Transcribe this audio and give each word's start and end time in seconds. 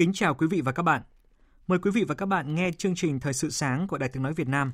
Kính 0.00 0.12
chào 0.12 0.34
quý 0.34 0.46
vị 0.46 0.60
và 0.60 0.72
các 0.72 0.82
bạn. 0.82 1.02
Mời 1.66 1.78
quý 1.78 1.90
vị 1.90 2.04
và 2.04 2.14
các 2.14 2.26
bạn 2.26 2.54
nghe 2.54 2.70
chương 2.78 2.94
trình 2.94 3.20
Thời 3.20 3.32
sự 3.32 3.50
sáng 3.50 3.86
của 3.86 3.98
Đài 3.98 4.08
Tiếng 4.08 4.22
Nói 4.22 4.32
Việt 4.34 4.48
Nam. 4.48 4.72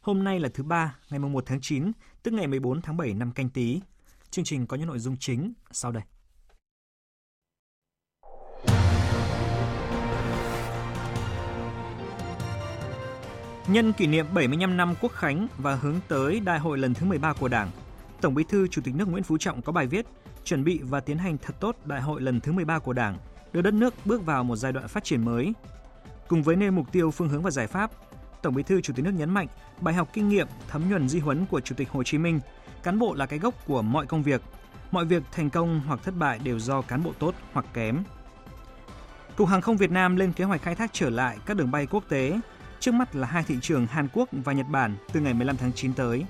Hôm 0.00 0.24
nay 0.24 0.40
là 0.40 0.48
thứ 0.54 0.62
ba, 0.62 0.96
ngày 1.10 1.18
1 1.18 1.44
tháng 1.46 1.60
9, 1.60 1.92
tức 2.22 2.34
ngày 2.34 2.46
14 2.46 2.82
tháng 2.82 2.96
7 2.96 3.14
năm 3.14 3.32
canh 3.32 3.48
tí. 3.48 3.80
Chương 4.30 4.44
trình 4.44 4.66
có 4.66 4.76
những 4.76 4.86
nội 4.86 4.98
dung 4.98 5.16
chính 5.20 5.52
sau 5.70 5.92
đây. 5.92 6.02
Nhân 13.68 13.92
kỷ 13.92 14.06
niệm 14.06 14.26
75 14.34 14.76
năm 14.76 14.94
Quốc 15.00 15.12
khánh 15.12 15.46
và 15.58 15.74
hướng 15.74 16.00
tới 16.08 16.40
Đại 16.40 16.58
hội 16.58 16.78
lần 16.78 16.94
thứ 16.94 17.06
13 17.06 17.32
của 17.32 17.48
Đảng, 17.48 17.70
Tổng 18.20 18.34
Bí 18.34 18.44
thư 18.48 18.68
Chủ 18.68 18.82
tịch 18.84 18.94
nước 18.94 19.08
Nguyễn 19.08 19.24
Phú 19.24 19.38
Trọng 19.38 19.62
có 19.62 19.72
bài 19.72 19.86
viết 19.86 20.06
chuẩn 20.44 20.64
bị 20.64 20.80
và 20.82 21.00
tiến 21.00 21.18
hành 21.18 21.38
thật 21.38 21.54
tốt 21.60 21.76
Đại 21.84 22.00
hội 22.00 22.20
lần 22.20 22.40
thứ 22.40 22.52
13 22.52 22.78
của 22.78 22.92
Đảng– 22.92 23.18
đưa 23.52 23.62
đất 23.62 23.74
nước 23.74 23.94
bước 24.04 24.26
vào 24.26 24.44
một 24.44 24.56
giai 24.56 24.72
đoạn 24.72 24.88
phát 24.88 25.04
triển 25.04 25.24
mới. 25.24 25.52
Cùng 26.28 26.42
với 26.42 26.56
nêu 26.56 26.72
mục 26.72 26.92
tiêu, 26.92 27.10
phương 27.10 27.28
hướng 27.28 27.42
và 27.42 27.50
giải 27.50 27.66
pháp, 27.66 27.90
Tổng 28.42 28.54
Bí 28.54 28.62
thư 28.62 28.80
Chủ 28.80 28.92
tịch 28.96 29.04
nước 29.04 29.14
nhấn 29.14 29.30
mạnh 29.30 29.46
bài 29.80 29.94
học 29.94 30.08
kinh 30.12 30.28
nghiệm 30.28 30.46
thấm 30.68 30.90
nhuần 30.90 31.08
di 31.08 31.18
huấn 31.18 31.46
của 31.46 31.60
Chủ 31.60 31.74
tịch 31.74 31.90
Hồ 31.90 32.02
Chí 32.02 32.18
Minh, 32.18 32.40
cán 32.82 32.98
bộ 32.98 33.14
là 33.14 33.26
cái 33.26 33.38
gốc 33.38 33.54
của 33.66 33.82
mọi 33.82 34.06
công 34.06 34.22
việc. 34.22 34.42
Mọi 34.90 35.04
việc 35.04 35.22
thành 35.32 35.50
công 35.50 35.80
hoặc 35.86 36.00
thất 36.02 36.14
bại 36.18 36.38
đều 36.44 36.58
do 36.58 36.82
cán 36.82 37.02
bộ 37.02 37.12
tốt 37.18 37.34
hoặc 37.52 37.66
kém. 37.74 38.02
Cục 39.36 39.48
Hàng 39.48 39.60
không 39.60 39.76
Việt 39.76 39.90
Nam 39.90 40.16
lên 40.16 40.32
kế 40.32 40.44
hoạch 40.44 40.62
khai 40.62 40.74
thác 40.74 40.90
trở 40.92 41.10
lại 41.10 41.38
các 41.46 41.56
đường 41.56 41.70
bay 41.70 41.86
quốc 41.86 42.04
tế, 42.08 42.40
trước 42.80 42.94
mắt 42.94 43.16
là 43.16 43.26
hai 43.26 43.44
thị 43.44 43.56
trường 43.62 43.86
Hàn 43.86 44.08
Quốc 44.12 44.28
và 44.32 44.52
Nhật 44.52 44.66
Bản 44.68 44.96
từ 45.12 45.20
ngày 45.20 45.34
15 45.34 45.56
tháng 45.56 45.72
9 45.72 45.94
tới. 45.94 46.24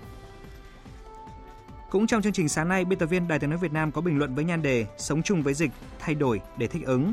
Cũng 1.92 2.06
trong 2.06 2.22
chương 2.22 2.32
trình 2.32 2.48
sáng 2.48 2.68
nay, 2.68 2.84
biên 2.84 2.98
tập 2.98 3.06
viên 3.06 3.28
Đài 3.28 3.38
tiếng 3.38 3.50
nói 3.50 3.58
Việt 3.58 3.72
Nam 3.72 3.92
có 3.92 4.00
bình 4.00 4.18
luận 4.18 4.34
với 4.34 4.44
nhan 4.44 4.62
đề 4.62 4.86
Sống 4.98 5.22
chung 5.22 5.42
với 5.42 5.54
dịch, 5.54 5.70
thay 5.98 6.14
đổi 6.14 6.40
để 6.58 6.66
thích 6.66 6.82
ứng. 6.86 7.12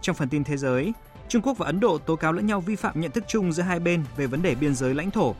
Trong 0.00 0.16
phần 0.16 0.28
tin 0.28 0.44
thế 0.44 0.56
giới, 0.56 0.92
Trung 1.28 1.42
Quốc 1.42 1.58
và 1.58 1.66
Ấn 1.66 1.80
Độ 1.80 1.98
tố 1.98 2.16
cáo 2.16 2.32
lẫn 2.32 2.46
nhau 2.46 2.60
vi 2.60 2.76
phạm 2.76 3.00
nhận 3.00 3.10
thức 3.10 3.24
chung 3.28 3.52
giữa 3.52 3.62
hai 3.62 3.80
bên 3.80 4.04
về 4.16 4.26
vấn 4.26 4.42
đề 4.42 4.54
biên 4.54 4.74
giới 4.74 4.94
lãnh 4.94 5.10
thổ. 5.10 5.34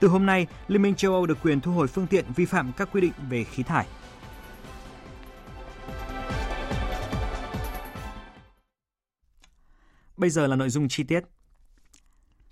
Từ 0.00 0.08
hôm 0.08 0.26
nay, 0.26 0.46
Liên 0.68 0.82
minh 0.82 0.94
châu 0.94 1.12
Âu 1.12 1.26
được 1.26 1.38
quyền 1.42 1.60
thu 1.60 1.72
hồi 1.72 1.88
phương 1.88 2.06
tiện 2.06 2.24
vi 2.36 2.44
phạm 2.44 2.72
các 2.76 2.88
quy 2.92 3.00
định 3.00 3.12
về 3.30 3.44
khí 3.44 3.62
thải. 3.62 3.86
Bây 10.16 10.30
giờ 10.30 10.46
là 10.46 10.56
nội 10.56 10.70
dung 10.70 10.88
chi 10.88 11.04
tiết. 11.04 11.20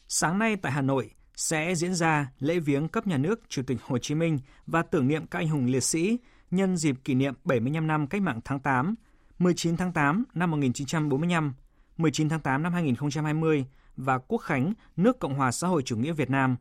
Sáng 0.09 0.39
nay 0.39 0.57
tại 0.57 0.73
Hà 0.73 0.83
Nội, 0.83 1.11
sẽ 1.39 1.75
diễn 1.75 1.95
ra 1.95 2.31
lễ 2.39 2.59
viếng 2.59 2.89
cấp 2.89 3.07
nhà 3.07 3.17
nước 3.17 3.41
Chủ 3.49 3.63
tịch 3.67 3.79
Hồ 3.83 3.99
Chí 3.99 4.15
Minh 4.15 4.39
và 4.67 4.83
tưởng 4.83 5.09
niệm 5.09 5.27
các 5.27 5.39
anh 5.39 5.49
hùng 5.49 5.67
liệt 5.67 5.81
sĩ 5.81 6.19
nhân 6.51 6.77
dịp 6.77 6.97
kỷ 7.05 7.15
niệm 7.15 7.35
75 7.45 7.87
năm 7.87 8.07
Cách 8.07 8.23
mạng 8.23 8.41
tháng 8.45 8.61
8, 8.61 8.95
19 9.39 9.77
tháng 9.77 9.93
8 9.93 10.25
năm 10.35 10.51
1945, 10.51 11.55
19 11.97 12.29
tháng 12.29 12.41
8 12.41 12.63
năm 12.63 12.73
2020 12.73 13.67
và 13.97 14.19
Quốc 14.19 14.39
khánh 14.39 14.73
nước 14.97 15.19
Cộng 15.19 15.35
hòa 15.35 15.53
xã 15.53 15.69
hội 15.69 15.83
chủ 15.83 15.97
nghĩa 15.97 16.13
Việt 16.13 16.31
Nam, 16.31 16.57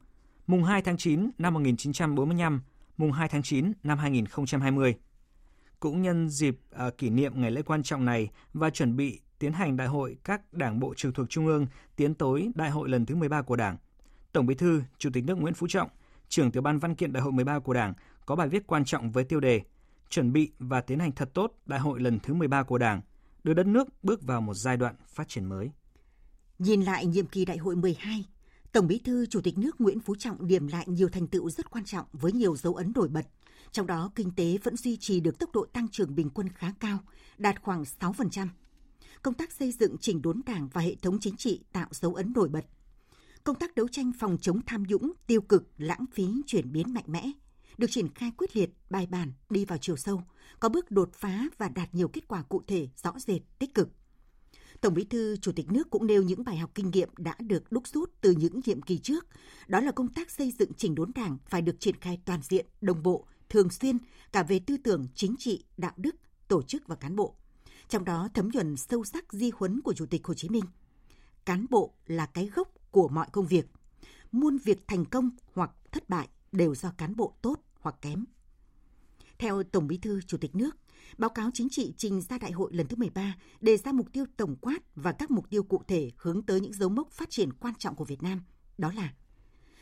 mùng 0.48 0.64
2 0.64 0.82
tháng 0.82 0.98
9 0.98 1.30
năm 1.38 1.54
1945, 1.54 2.62
mùng 2.98 3.12
2 3.12 3.30
tháng 3.30 3.44
9 3.44 3.72
năm 3.84 3.98
2020. 3.98 4.96
Cũng 5.80 6.02
nhân 6.02 6.30
dịp 6.30 6.60
uh, 6.88 6.98
kỷ 6.98 7.10
niệm 7.10 7.42
ngày 7.42 7.52
lễ 7.52 7.62
quan 7.62 7.84
trọng 7.84 8.06
này 8.06 8.30
và 8.54 8.70
chuẩn 8.70 8.96
bị 8.96 9.20
tiến 9.40 9.54
hành 9.54 9.78
đại 9.78 9.88
hội 9.88 10.18
các 10.24 10.54
đảng 10.54 10.80
bộ 10.80 10.94
trực 10.94 11.16
thuộc 11.16 11.30
Trung 11.30 11.48
ương 11.48 11.68
tiến 11.96 12.14
tới 12.14 12.52
đại 12.56 12.70
hội 12.70 12.90
lần 12.90 13.06
thứ 13.06 13.16
13 13.16 13.42
của 13.42 13.56
Đảng, 13.56 13.78
Tổng 14.32 14.46
Bí 14.46 14.56
thư, 14.56 14.82
Chủ 14.98 15.10
tịch 15.14 15.24
nước 15.26 15.38
Nguyễn 15.38 15.54
Phú 15.54 15.68
Trọng, 15.70 15.90
trưởng 16.30 16.52
tiểu 16.52 16.62
ban 16.62 16.80
văn 16.80 16.96
kiện 16.96 17.14
Đại 17.14 17.24
hội 17.24 17.32
13 17.32 17.60
của 17.60 17.74
Đảng 17.74 17.94
có 18.26 18.36
bài 18.36 18.50
viết 18.50 18.68
quan 18.68 18.86
trọng 18.86 19.12
với 19.12 19.24
tiêu 19.24 19.40
đề 19.40 19.62
Chuẩn 20.10 20.34
bị 20.34 20.52
và 20.60 20.82
tiến 20.82 21.00
hành 21.00 21.12
thật 21.12 21.30
tốt 21.34 21.54
Đại 21.66 21.80
hội 21.80 22.00
lần 22.00 22.20
thứ 22.20 22.34
13 22.34 22.64
của 22.64 22.78
Đảng, 22.78 23.02
đưa 23.44 23.54
đất 23.54 23.66
nước 23.66 23.88
bước 24.04 24.24
vào 24.24 24.42
một 24.42 24.54
giai 24.54 24.78
đoạn 24.78 24.96
phát 25.08 25.30
triển 25.30 25.46
mới. 25.46 25.72
Nhìn 26.60 26.82
lại 26.82 27.06
nhiệm 27.06 27.26
kỳ 27.26 27.46
Đại 27.46 27.58
hội 27.58 27.76
12, 27.76 28.26
Tổng 28.72 28.88
Bí 28.88 29.00
thư 29.00 29.26
Chủ 29.26 29.42
tịch 29.42 29.58
nước 29.58 29.82
Nguyễn 29.82 30.00
Phú 30.00 30.16
Trọng 30.16 30.48
điểm 30.48 30.68
lại 30.68 30.86
nhiều 30.88 31.10
thành 31.10 31.28
tựu 31.28 31.50
rất 31.50 31.72
quan 31.72 31.86
trọng 31.86 32.06
với 32.14 32.32
nhiều 32.32 32.56
dấu 32.56 32.76
ấn 32.76 32.92
nổi 32.96 33.08
bật. 33.08 33.28
Trong 33.72 33.88
đó, 33.88 34.12
kinh 34.16 34.32
tế 34.36 34.58
vẫn 34.64 34.78
duy 34.78 34.98
trì 34.98 35.20
được 35.20 35.40
tốc 35.40 35.50
độ 35.54 35.66
tăng 35.74 35.88
trưởng 35.88 36.16
bình 36.16 36.30
quân 36.30 36.50
khá 36.50 36.74
cao, 36.80 36.98
đạt 37.38 37.62
khoảng 37.62 37.84
6%. 38.00 38.48
Công 39.22 39.34
tác 39.34 39.52
xây 39.52 39.72
dựng 39.72 39.98
chỉnh 39.98 40.22
đốn 40.22 40.42
đảng 40.46 40.68
và 40.74 40.82
hệ 40.82 40.96
thống 40.96 41.20
chính 41.20 41.36
trị 41.36 41.64
tạo 41.72 41.88
dấu 41.92 42.14
ấn 42.14 42.34
nổi 42.36 42.50
bật 42.50 42.66
công 43.48 43.56
tác 43.56 43.76
đấu 43.76 43.88
tranh 43.88 44.12
phòng 44.20 44.38
chống 44.42 44.60
tham 44.66 44.84
nhũng, 44.84 45.12
tiêu 45.28 45.42
cực, 45.42 45.70
lãng 45.78 46.06
phí 46.14 46.28
chuyển 46.48 46.72
biến 46.72 46.94
mạnh 46.94 47.04
mẽ, 47.08 47.32
được 47.78 47.88
triển 47.90 48.14
khai 48.16 48.32
quyết 48.38 48.56
liệt, 48.56 48.70
bài 48.90 49.08
bản, 49.12 49.34
đi 49.50 49.66
vào 49.66 49.78
chiều 49.82 49.96
sâu, 49.98 50.24
có 50.60 50.70
bước 50.70 50.92
đột 50.92 51.10
phá 51.14 51.44
và 51.58 51.70
đạt 51.70 51.96
nhiều 51.96 52.08
kết 52.08 52.28
quả 52.28 52.44
cụ 52.44 52.62
thể, 52.68 52.88
rõ 53.04 53.14
rệt, 53.18 53.42
tích 53.60 53.74
cực. 53.74 53.90
Tổng 54.82 54.94
Bí 54.94 55.04
thư 55.04 55.38
Chủ 55.38 55.52
tịch 55.52 55.72
nước 55.72 55.90
cũng 55.90 56.08
nêu 56.08 56.24
những 56.24 56.44
bài 56.44 56.58
học 56.58 56.72
kinh 56.76 56.92
nghiệm 56.92 57.10
đã 57.18 57.36
được 57.40 57.72
đúc 57.72 57.88
rút 57.88 58.12
từ 58.22 58.32
những 58.32 58.62
nhiệm 58.66 58.82
kỳ 58.82 58.98
trước, 58.98 59.26
đó 59.68 59.80
là 59.80 59.92
công 59.92 60.08
tác 60.08 60.32
xây 60.32 60.54
dựng 60.60 60.74
chỉnh 60.74 60.96
đốn 60.96 61.12
Đảng 61.16 61.38
phải 61.50 61.62
được 61.62 61.80
triển 61.80 61.96
khai 62.02 62.20
toàn 62.26 62.42
diện, 62.42 62.66
đồng 62.82 63.04
bộ, 63.04 63.28
thường 63.50 63.70
xuyên 63.70 63.98
cả 64.32 64.44
về 64.44 64.60
tư 64.60 64.78
tưởng, 64.78 65.08
chính 65.16 65.36
trị, 65.40 65.64
đạo 65.78 65.94
đức, 65.98 66.16
tổ 66.48 66.62
chức 66.62 66.88
và 66.88 66.96
cán 66.96 67.16
bộ. 67.16 67.36
Trong 67.90 68.06
đó 68.06 68.30
thấm 68.34 68.50
nhuần 68.54 68.78
sâu 68.78 69.04
sắc 69.04 69.34
di 69.34 69.52
huấn 69.56 69.82
của 69.82 69.94
Chủ 69.94 70.06
tịch 70.06 70.26
Hồ 70.28 70.34
Chí 70.34 70.50
Minh. 70.50 70.66
Cán 71.46 71.66
bộ 71.70 71.94
là 72.08 72.26
cái 72.26 72.50
gốc 72.56 72.77
của 72.92 73.08
mọi 73.08 73.28
công 73.32 73.48
việc. 73.48 73.66
Muôn 74.32 74.58
việc 74.58 74.88
thành 74.88 75.06
công 75.06 75.30
hoặc 75.54 75.72
thất 75.92 76.10
bại 76.10 76.28
đều 76.52 76.76
do 76.76 76.92
cán 76.98 77.16
bộ 77.16 77.34
tốt 77.42 77.60
hoặc 77.80 77.96
kém. 78.02 78.26
Theo 79.40 79.64
Tổng 79.64 79.88
Bí 79.88 79.98
thư 79.98 80.22
Chủ 80.22 80.38
tịch 80.38 80.56
nước, 80.56 80.78
báo 81.18 81.30
cáo 81.30 81.50
chính 81.54 81.70
trị 81.70 81.94
trình 81.98 82.22
ra 82.22 82.38
đại 82.38 82.52
hội 82.52 82.74
lần 82.74 82.88
thứ 82.88 82.96
13 82.96 83.36
đề 83.62 83.78
ra 83.78 83.92
mục 83.92 84.14
tiêu 84.14 84.26
tổng 84.38 84.56
quát 84.56 84.80
và 84.96 85.12
các 85.12 85.32
mục 85.32 85.50
tiêu 85.50 85.64
cụ 85.64 85.82
thể 85.88 86.12
hướng 86.18 86.42
tới 86.42 86.62
những 86.62 86.74
dấu 86.74 86.90
mốc 86.90 87.12
phát 87.12 87.30
triển 87.30 87.54
quan 87.54 87.76
trọng 87.76 87.96
của 87.96 88.06
Việt 88.06 88.24
Nam, 88.24 88.44
đó 88.78 88.92
là 88.96 89.14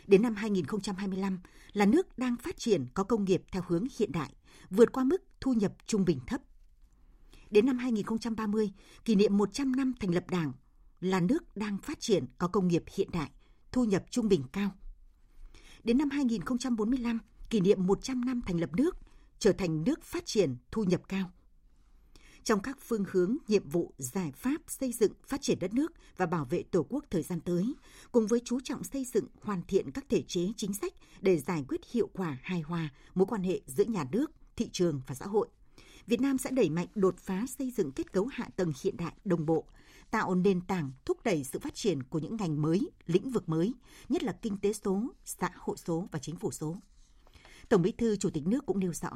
Đến 0.07 0.21
năm 0.21 0.35
2025 0.35 1.39
là 1.73 1.85
nước 1.85 2.17
đang 2.17 2.35
phát 2.37 2.57
triển 2.57 2.85
có 2.93 3.03
công 3.03 3.25
nghiệp 3.25 3.43
theo 3.51 3.63
hướng 3.67 3.87
hiện 3.99 4.11
đại, 4.11 4.33
vượt 4.69 4.91
qua 4.91 5.03
mức 5.03 5.23
thu 5.41 5.53
nhập 5.53 5.73
trung 5.85 6.05
bình 6.05 6.19
thấp. 6.27 6.41
Đến 7.51 7.65
năm 7.65 7.77
2030, 7.77 8.71
kỷ 9.05 9.15
niệm 9.15 9.37
100 9.37 9.75
năm 9.75 9.93
thành 9.99 10.13
lập 10.13 10.29
Đảng 10.29 10.53
là 11.01 11.19
nước 11.19 11.57
đang 11.57 11.77
phát 11.77 11.99
triển 11.99 12.25
có 12.37 12.47
công 12.47 12.67
nghiệp 12.67 12.83
hiện 12.95 13.09
đại, 13.11 13.29
thu 13.71 13.83
nhập 13.83 14.03
trung 14.09 14.27
bình 14.29 14.43
cao. 14.51 14.71
Đến 15.83 15.97
năm 15.97 16.09
2045, 16.09 17.19
kỷ 17.49 17.59
niệm 17.59 17.87
100 17.87 18.25
năm 18.25 18.41
thành 18.41 18.59
lập 18.59 18.69
nước, 18.73 18.97
trở 19.39 19.51
thành 19.51 19.83
nước 19.83 20.03
phát 20.03 20.25
triển 20.25 20.55
thu 20.71 20.83
nhập 20.83 21.01
cao. 21.07 21.31
Trong 22.43 22.59
các 22.61 22.77
phương 22.81 23.05
hướng, 23.11 23.37
nhiệm 23.47 23.69
vụ, 23.69 23.93
giải 23.97 24.31
pháp 24.31 24.61
xây 24.67 24.91
dựng, 24.91 25.11
phát 25.27 25.41
triển 25.41 25.59
đất 25.59 25.73
nước 25.73 25.93
và 26.17 26.25
bảo 26.25 26.45
vệ 26.45 26.63
Tổ 26.63 26.85
quốc 26.89 27.05
thời 27.09 27.23
gian 27.23 27.39
tới, 27.39 27.73
cùng 28.11 28.27
với 28.27 28.41
chú 28.45 28.59
trọng 28.63 28.83
xây 28.83 29.05
dựng, 29.05 29.27
hoàn 29.41 29.61
thiện 29.67 29.91
các 29.91 30.05
thể 30.09 30.23
chế 30.27 30.41
chính 30.57 30.73
sách 30.73 30.93
để 31.21 31.37
giải 31.37 31.65
quyết 31.67 31.81
hiệu 31.91 32.09
quả 32.13 32.37
hài 32.43 32.61
hòa 32.61 32.89
mối 33.15 33.25
quan 33.25 33.43
hệ 33.43 33.61
giữa 33.65 33.83
nhà 33.83 34.05
nước, 34.11 34.31
thị 34.55 34.69
trường 34.71 35.01
và 35.07 35.15
xã 35.15 35.25
hội. 35.25 35.47
Việt 36.07 36.21
Nam 36.21 36.37
sẽ 36.37 36.51
đẩy 36.51 36.69
mạnh 36.69 36.87
đột 36.95 37.17
phá 37.17 37.45
xây 37.59 37.71
dựng 37.71 37.91
kết 37.91 38.13
cấu 38.13 38.25
hạ 38.25 38.49
tầng 38.55 38.73
hiện 38.83 38.97
đại 38.97 39.13
đồng 39.25 39.45
bộ, 39.45 39.65
tạo 40.11 40.35
nền 40.35 40.61
tảng 40.61 40.91
thúc 41.05 41.23
đẩy 41.23 41.43
sự 41.43 41.59
phát 41.59 41.75
triển 41.75 42.03
của 42.03 42.19
những 42.19 42.37
ngành 42.37 42.61
mới, 42.61 42.89
lĩnh 43.05 43.31
vực 43.31 43.49
mới, 43.49 43.73
nhất 44.09 44.23
là 44.23 44.31
kinh 44.41 44.57
tế 44.57 44.73
số, 44.73 45.03
xã 45.25 45.49
hội 45.55 45.77
số 45.77 46.07
và 46.11 46.19
chính 46.19 46.35
phủ 46.35 46.51
số. 46.51 46.77
Tổng 47.69 47.81
Bí 47.81 47.91
thư 47.91 48.15
Chủ 48.15 48.29
tịch 48.29 48.47
nước 48.47 48.65
cũng 48.65 48.79
nêu 48.79 48.93
rõ, 48.93 49.09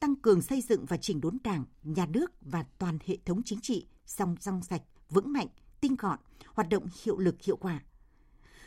tăng 0.00 0.16
cường 0.16 0.42
xây 0.42 0.60
dựng 0.60 0.86
và 0.86 0.96
chỉnh 0.96 1.20
đốn 1.20 1.38
Đảng, 1.44 1.64
nhà 1.82 2.06
nước 2.06 2.32
và 2.40 2.64
toàn 2.78 2.98
hệ 3.06 3.16
thống 3.24 3.42
chính 3.44 3.60
trị 3.60 3.86
song 4.06 4.36
song 4.40 4.62
sạch, 4.62 4.82
vững 5.10 5.32
mạnh, 5.32 5.48
tinh 5.80 5.96
gọn, 5.98 6.18
hoạt 6.54 6.68
động 6.68 6.86
hiệu 7.04 7.18
lực 7.18 7.42
hiệu 7.42 7.56
quả. 7.56 7.80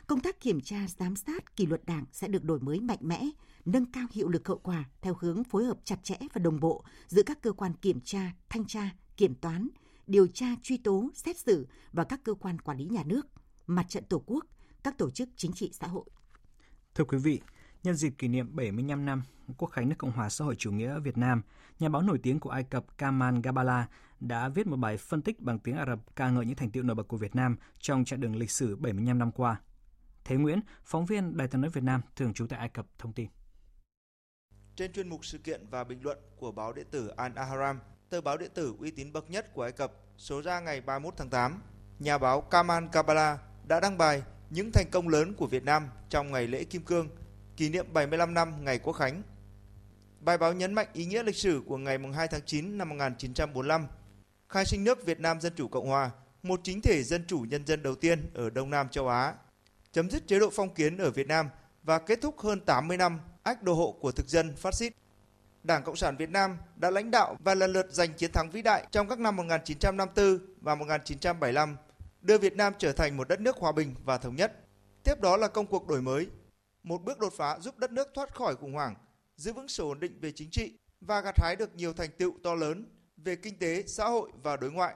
Công 0.08 0.20
tác 0.20 0.40
kiểm 0.40 0.62
tra, 0.62 0.88
giám 1.00 1.16
sát, 1.16 1.56
kỷ 1.56 1.66
luật 1.66 1.86
đảng 1.86 2.06
sẽ 2.12 2.28
được 2.28 2.44
đổi 2.44 2.60
mới 2.60 2.80
mạnh 2.80 3.00
mẽ, 3.02 3.30
nâng 3.66 3.86
cao 3.86 4.08
hiệu 4.12 4.30
lực 4.30 4.48
hậu 4.48 4.58
quả 4.58 4.84
theo 5.02 5.18
hướng 5.20 5.44
phối 5.44 5.66
hợp 5.66 5.78
chặt 5.84 6.04
chẽ 6.04 6.16
và 6.34 6.40
đồng 6.40 6.60
bộ 6.60 6.84
giữa 7.08 7.24
các 7.24 7.42
cơ 7.42 7.52
quan 7.52 7.74
kiểm 7.74 8.00
tra, 8.02 8.32
thanh 8.50 8.66
tra, 8.66 8.90
kiểm 9.18 9.36
toán, 9.36 9.68
điều 10.08 10.28
tra, 10.28 10.48
truy 10.64 10.78
tố, 10.78 11.10
xét 11.14 11.38
xử 11.38 11.68
và 11.92 12.04
các 12.04 12.20
cơ 12.24 12.34
quan 12.34 12.60
quản 12.60 12.78
lý 12.78 12.86
nhà 12.86 13.04
nước, 13.06 13.28
mặt 13.68 13.86
trận 13.90 14.04
Tổ 14.04 14.24
quốc, 14.26 14.46
các 14.84 14.98
tổ 14.98 15.10
chức 15.10 15.30
chính 15.36 15.54
trị 15.54 15.72
xã 15.74 15.88
hội. 15.88 16.06
Thưa 16.96 17.04
quý 17.04 17.18
vị, 17.18 17.42
nhân 17.84 17.96
dịp 17.96 18.14
kỷ 18.18 18.28
niệm 18.28 18.56
75 18.56 19.06
năm 19.06 19.24
Quốc 19.58 19.68
khánh 19.68 19.90
nước 19.90 19.96
Cộng 19.98 20.12
hòa 20.12 20.30
xã 20.30 20.46
hội 20.46 20.56
chủ 20.56 20.72
nghĩa 20.72 21.00
Việt 21.00 21.18
Nam, 21.18 21.42
nhà 21.80 21.90
báo 21.90 22.02
nổi 22.02 22.20
tiếng 22.24 22.40
của 22.40 22.50
Ai 22.50 22.64
Cập 22.64 22.98
Kamal 22.98 23.36
Gabala 23.44 23.88
đã 24.20 24.50
viết 24.50 24.68
một 24.68 24.78
bài 24.78 24.98
phân 24.98 25.22
tích 25.22 25.40
bằng 25.40 25.60
tiếng 25.60 25.78
Ả 25.78 25.86
Rập 25.86 26.16
ca 26.16 26.30
ngợi 26.30 26.46
những 26.46 26.56
thành 26.56 26.72
tựu 26.72 26.84
nổi 26.84 26.96
bật 26.96 27.08
của 27.08 27.18
Việt 27.18 27.36
Nam 27.36 27.58
trong 27.80 28.06
chặng 28.06 28.20
đường 28.20 28.36
lịch 28.36 28.52
sử 28.52 28.76
75 28.76 29.20
năm 29.20 29.32
qua. 29.32 29.62
Thế 30.24 30.36
Nguyễn, 30.36 30.60
phóng 30.84 31.06
viên 31.06 31.38
Đài 31.38 31.48
tiếng 31.48 31.62
nói 31.62 31.70
Việt 31.70 31.84
Nam 31.84 32.02
thường 32.16 32.34
trú 32.34 32.48
tại 32.48 32.60
Ai 32.60 32.70
Cập 32.70 32.86
thông 32.98 33.14
tin. 33.14 33.28
Trên 34.76 34.94
chuyên 34.94 35.10
mục 35.10 35.26
sự 35.26 35.38
kiện 35.38 35.66
và 35.70 35.84
bình 35.84 36.04
luận 36.04 36.18
của 36.38 36.52
báo 36.52 36.74
điện 36.74 36.88
tử 36.92 37.08
Al 37.08 37.32
Ahram, 37.36 37.80
tờ 38.12 38.22
báo 38.22 38.38
điện 38.38 38.52
tử 38.54 38.74
uy 38.80 38.92
tín 38.92 39.14
bậc 39.14 39.30
nhất 39.30 39.54
của 39.54 39.62
Ai 39.62 39.72
Cập, 39.72 39.92
số 40.18 40.42
ra 40.42 40.60
ngày 40.60 40.82
31 40.82 41.14
tháng 41.18 41.30
8, 41.30 41.62
nhà 42.00 42.18
báo 42.18 42.42
Kamal 42.42 42.84
Kabala 42.92 43.38
đã 43.68 43.80
đăng 43.80 43.98
bài 43.98 44.24
những 44.50 44.72
thành 44.74 44.86
công 44.92 45.08
lớn 45.08 45.34
của 45.34 45.48
Việt 45.48 45.64
Nam 45.64 45.88
trong 46.10 46.32
ngày 46.32 46.48
lễ 46.48 46.64
Kim 46.64 46.82
Cương, 46.82 47.10
kỷ 47.58 47.70
niệm 47.70 47.86
75 47.94 48.34
năm 48.34 48.66
ngày 48.66 48.80
Quốc 48.80 48.94
khánh. 48.94 49.24
Bài 50.20 50.38
báo 50.38 50.54
nhấn 50.54 50.74
mạnh 50.74 50.88
ý 50.94 51.06
nghĩa 51.06 51.24
lịch 51.24 51.36
sử 51.36 51.62
của 51.66 51.78
ngày 51.78 51.98
2 52.16 52.28
tháng 52.28 52.42
9 52.46 52.78
năm 52.78 52.90
1945, 52.90 53.88
khai 54.50 54.66
sinh 54.66 54.84
nước 54.84 55.06
Việt 55.06 55.20
Nam 55.20 55.42
Dân 55.42 55.54
Chủ 55.56 55.68
Cộng 55.68 55.88
Hòa, 55.88 56.12
một 56.44 56.60
chính 56.64 56.82
thể 56.82 57.04
dân 57.04 57.24
chủ 57.28 57.46
nhân 57.50 57.66
dân 57.66 57.84
đầu 57.84 57.96
tiên 57.96 58.32
ở 58.34 58.50
Đông 58.50 58.70
Nam 58.70 58.90
châu 58.90 59.08
Á, 59.08 59.34
chấm 59.92 60.10
dứt 60.10 60.28
chế 60.28 60.40
độ 60.40 60.50
phong 60.54 60.74
kiến 60.74 60.98
ở 60.98 61.12
Việt 61.12 61.28
Nam 61.28 61.50
và 61.84 62.00
kết 62.00 62.22
thúc 62.22 62.40
hơn 62.40 62.60
80 62.60 62.98
năm 62.98 63.20
ách 63.44 63.64
đô 63.64 63.74
hộ 63.74 63.98
của 64.02 64.12
thực 64.12 64.28
dân 64.28 64.56
phát 64.56 64.76
xít. 64.76 64.94
Đảng 65.64 65.84
Cộng 65.84 65.96
sản 65.96 66.18
Việt 66.18 66.30
Nam 66.30 66.58
đã 66.76 66.90
lãnh 66.90 67.12
đạo 67.12 67.36
và 67.40 67.56
lần 67.56 67.72
lượt 67.74 67.88
giành 67.90 68.14
chiến 68.14 68.32
thắng 68.32 68.50
vĩ 68.50 68.62
đại 68.62 68.88
trong 68.92 69.10
các 69.10 69.20
năm 69.20 69.36
1954 69.36 70.56
và 70.62 70.76
1975, 70.76 71.78
đưa 72.22 72.38
Việt 72.38 72.56
Nam 72.56 72.74
trở 72.78 72.94
thành 72.94 73.18
một 73.18 73.28
đất 73.28 73.40
nước 73.40 73.58
hòa 73.58 73.72
bình 73.72 73.96
và 74.04 74.18
thống 74.18 74.36
nhất. 74.36 74.54
Tiếp 75.04 75.22
đó 75.22 75.38
là 75.38 75.48
công 75.48 75.68
cuộc 75.68 75.88
đổi 75.88 76.02
mới, 76.02 76.28
một 76.84 77.04
bước 77.04 77.20
đột 77.20 77.34
phá 77.38 77.60
giúp 77.60 77.78
đất 77.78 77.92
nước 77.92 78.08
thoát 78.14 78.36
khỏi 78.36 78.56
khủng 78.56 78.74
hoảng, 78.74 78.96
giữ 79.36 79.54
vững 79.54 79.68
sự 79.68 79.84
ổn 79.84 80.00
định 80.00 80.20
về 80.22 80.32
chính 80.32 80.50
trị 80.52 80.74
và 81.02 81.22
gặt 81.22 81.36
hái 81.40 81.56
được 81.56 81.76
nhiều 81.76 81.94
thành 81.94 82.10
tựu 82.18 82.34
to 82.44 82.56
lớn 82.56 82.86
về 83.18 83.36
kinh 83.36 83.60
tế, 83.60 83.84
xã 83.88 84.06
hội 84.06 84.32
và 84.44 84.58
đối 84.58 84.72
ngoại. 84.72 84.96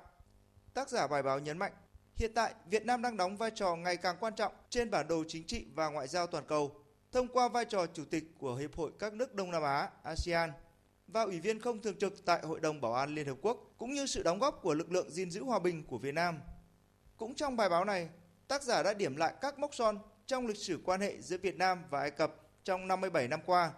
Tác 0.74 0.90
giả 0.90 1.08
bài 1.08 1.24
báo 1.24 1.40
nhấn 1.40 1.58
mạnh, 1.58 1.74
hiện 2.16 2.32
tại 2.36 2.54
Việt 2.70 2.86
Nam 2.86 3.02
đang 3.02 3.18
đóng 3.18 3.38
vai 3.38 3.52
trò 3.56 3.76
ngày 3.76 3.98
càng 3.98 4.18
quan 4.20 4.36
trọng 4.36 4.54
trên 4.70 4.92
bản 4.92 5.08
đồ 5.08 5.24
chính 5.28 5.48
trị 5.48 5.66
và 5.76 5.90
ngoại 5.90 6.08
giao 6.08 6.28
toàn 6.28 6.44
cầu 6.48 6.85
thông 7.16 7.28
qua 7.28 7.48
vai 7.48 7.66
trò 7.66 7.86
chủ 7.94 8.06
tịch 8.06 8.24
của 8.40 8.56
Hiệp 8.56 8.76
hội 8.76 8.92
các 9.00 9.14
nước 9.14 9.34
Đông 9.34 9.52
Nam 9.52 9.64
Á 9.64 9.90
ASEAN 10.04 10.52
và 11.08 11.22
ủy 11.22 11.40
viên 11.40 11.60
không 11.60 11.82
thường 11.82 11.98
trực 12.00 12.26
tại 12.26 12.42
Hội 12.42 12.60
đồng 12.60 12.82
Bảo 12.82 12.94
an 12.94 13.16
Liên 13.16 13.28
Hợp 13.28 13.38
Quốc 13.42 13.74
cũng 13.78 13.94
như 13.94 14.06
sự 14.06 14.24
đóng 14.24 14.40
góp 14.40 14.60
của 14.62 14.74
lực 14.74 14.92
lượng 14.92 15.12
gìn 15.12 15.32
giữ 15.32 15.44
hòa 15.44 15.60
bình 15.60 15.84
của 15.84 15.98
Việt 15.98 16.14
Nam. 16.14 16.40
Cũng 17.18 17.36
trong 17.36 17.58
bài 17.58 17.70
báo 17.70 17.86
này, 17.86 18.10
tác 18.48 18.64
giả 18.64 18.84
đã 18.84 18.94
điểm 18.94 19.16
lại 19.16 19.34
các 19.42 19.60
mốc 19.60 19.76
son 19.76 20.00
trong 20.26 20.48
lịch 20.48 20.58
sử 20.58 20.80
quan 20.84 21.02
hệ 21.02 21.22
giữa 21.22 21.38
Việt 21.38 21.58
Nam 21.58 21.84
và 21.90 22.00
Ai 22.00 22.12
Cập 22.12 22.36
trong 22.64 22.88
57 22.88 23.28
năm 23.28 23.40
qua, 23.46 23.72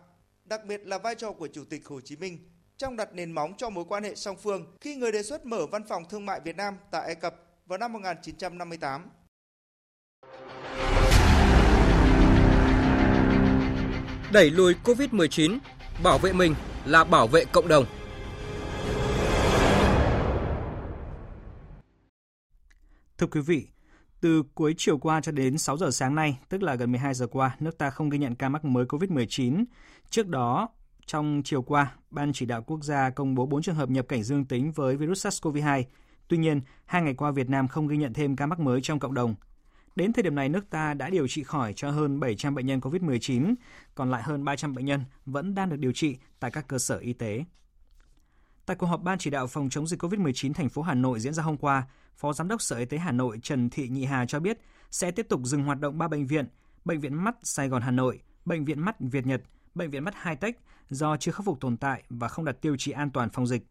đặc 0.45 0.66
biệt 0.66 0.88
là 0.88 0.98
vai 0.98 1.16
trò 1.16 1.31
của 1.31 1.48
Chủ 1.48 1.63
tịch 1.69 1.88
Hồ 1.88 2.01
Chí 2.01 2.16
Minh 2.16 2.50
trong 2.78 2.95
đặt 2.95 3.13
nền 3.13 3.31
móng 3.31 3.54
cho 3.57 3.69
mối 3.69 3.86
quan 3.89 4.04
hệ 4.04 4.16
song 4.16 4.38
phương 4.38 4.75
khi 4.81 4.95
người 4.95 5.12
đề 5.12 5.24
xuất 5.24 5.45
mở 5.45 5.66
văn 5.72 5.84
phòng 5.88 6.06
thương 6.10 6.25
mại 6.25 6.39
Việt 6.39 6.56
Nam 6.56 6.78
tại 6.92 7.06
Ai 7.06 7.16
Cập 7.16 7.36
vào 7.66 7.78
năm 7.78 7.94
1958. 7.94 9.10
Đẩy 14.33 14.50
lùi 14.50 14.74
Covid-19, 14.83 15.57
bảo 16.03 16.18
vệ 16.18 16.33
mình 16.33 16.56
là 16.85 17.03
bảo 17.03 17.27
vệ 17.27 17.45
cộng 17.45 17.68
đồng. 17.68 17.85
Thưa 23.18 23.27
quý 23.27 23.41
vị, 23.41 23.68
từ 24.21 24.44
cuối 24.56 24.75
chiều 24.77 24.97
qua 24.97 25.21
cho 25.21 25.31
đến 25.31 25.57
6 25.57 25.77
giờ 25.77 25.91
sáng 25.91 26.15
nay, 26.15 26.39
tức 26.50 26.63
là 26.63 26.75
gần 26.75 26.91
12 26.91 27.13
giờ 27.13 27.27
qua, 27.27 27.56
nước 27.59 27.77
ta 27.77 27.89
không 27.89 28.09
ghi 28.09 28.18
nhận 28.18 28.35
ca 28.35 28.50
mắc 28.50 28.65
mới 28.65 28.85
COVID-19. 28.85 29.63
Trước 30.09 30.27
đó, 30.27 30.69
trong 31.06 31.41
chiều 31.45 31.62
qua, 31.62 31.91
Ban 32.12 32.33
chỉ 32.33 32.45
đạo 32.45 32.62
quốc 32.62 32.83
gia 32.83 33.09
công 33.09 33.35
bố 33.35 33.45
4 33.45 33.62
trường 33.62 33.75
hợp 33.75 33.89
nhập 33.89 34.06
cảnh 34.07 34.24
dương 34.24 34.45
tính 34.45 34.71
với 34.71 34.95
virus 34.97 35.27
SARS-CoV-2. 35.27 35.83
Tuy 36.27 36.38
nhiên, 36.38 36.62
hai 36.85 37.01
ngày 37.01 37.13
qua 37.13 37.31
Việt 37.31 37.50
Nam 37.50 37.68
không 37.68 37.88
ghi 37.88 37.97
nhận 37.97 38.13
thêm 38.13 38.35
ca 38.35 38.45
mắc 38.45 38.59
mới 38.59 38.81
trong 38.81 39.00
cộng 39.00 39.13
đồng. 39.13 39.35
Đến 39.98 40.14
thời 40.14 40.24
điểm 40.24 40.36
này, 40.36 40.50
nước 40.50 40.70
ta 40.70 40.94
đã 40.94 41.10
điều 41.10 41.28
trị 41.28 41.44
khỏi 41.44 41.74
cho 41.74 41.92
hơn 41.92 42.20
700 42.20 42.56
bệnh 42.56 42.66
nhân 42.66 42.80
COVID-19, 42.80 43.56
còn 43.96 44.12
lại 44.12 44.24
hơn 44.24 44.44
300 44.44 44.76
bệnh 44.76 44.86
nhân 44.86 45.04
vẫn 45.26 45.56
đang 45.56 45.70
được 45.70 45.76
điều 45.80 45.92
trị 45.92 46.18
tại 46.40 46.52
các 46.52 46.68
cơ 46.68 46.80
sở 46.80 46.98
y 46.98 47.14
tế. 47.14 47.46
Tại 48.66 48.78
cuộc 48.78 48.88
họp 48.88 49.02
Ban 49.02 49.18
chỉ 49.18 49.30
đạo 49.30 49.48
phòng 49.48 49.70
chống 49.70 49.88
dịch 49.88 50.04
COVID-19 50.04 50.54
thành 50.54 50.70
phố 50.70 50.82
Hà 50.82 50.94
Nội 50.94 51.20
diễn 51.20 51.34
ra 51.34 51.44
hôm 51.44 51.58
qua, 51.58 51.88
Phó 52.16 52.34
Giám 52.34 52.48
đốc 52.48 52.62
Sở 52.62 52.78
Y 52.78 52.86
tế 52.86 52.98
Hà 52.98 53.12
Nội 53.12 53.40
Trần 53.44 53.70
Thị 53.70 53.88
Nhị 53.88 54.06
Hà 54.06 54.26
cho 54.26 54.40
biết 54.40 54.60
sẽ 54.92 55.12
tiếp 55.12 55.26
tục 55.30 55.42
dừng 55.44 55.64
hoạt 55.64 55.80
động 55.80 55.98
3 55.98 56.08
bệnh 56.08 56.28
viện, 56.28 56.46
Bệnh 56.86 57.00
viện 57.00 57.24
Mắt 57.24 57.36
Sài 57.44 57.70
Gòn 57.70 57.82
Hà 57.82 57.92
Nội, 57.92 58.22
Bệnh 58.46 58.66
viện 58.66 58.80
Mắt 58.80 58.96
Việt 59.00 59.26
Nhật, 59.26 59.42
Bệnh 59.76 59.90
viện 59.90 60.04
Mắt 60.04 60.14
Hai 60.18 60.36
Tech 60.36 60.60
do 60.90 61.18
chưa 61.18 61.32
khắc 61.32 61.46
phục 61.46 61.60
tồn 61.60 61.78
tại 61.78 62.04
và 62.10 62.28
không 62.28 62.46
đạt 62.46 62.62
tiêu 62.62 62.76
chí 62.80 62.92
an 62.92 63.10
toàn 63.12 63.30
phòng 63.30 63.48
dịch. 63.48 63.64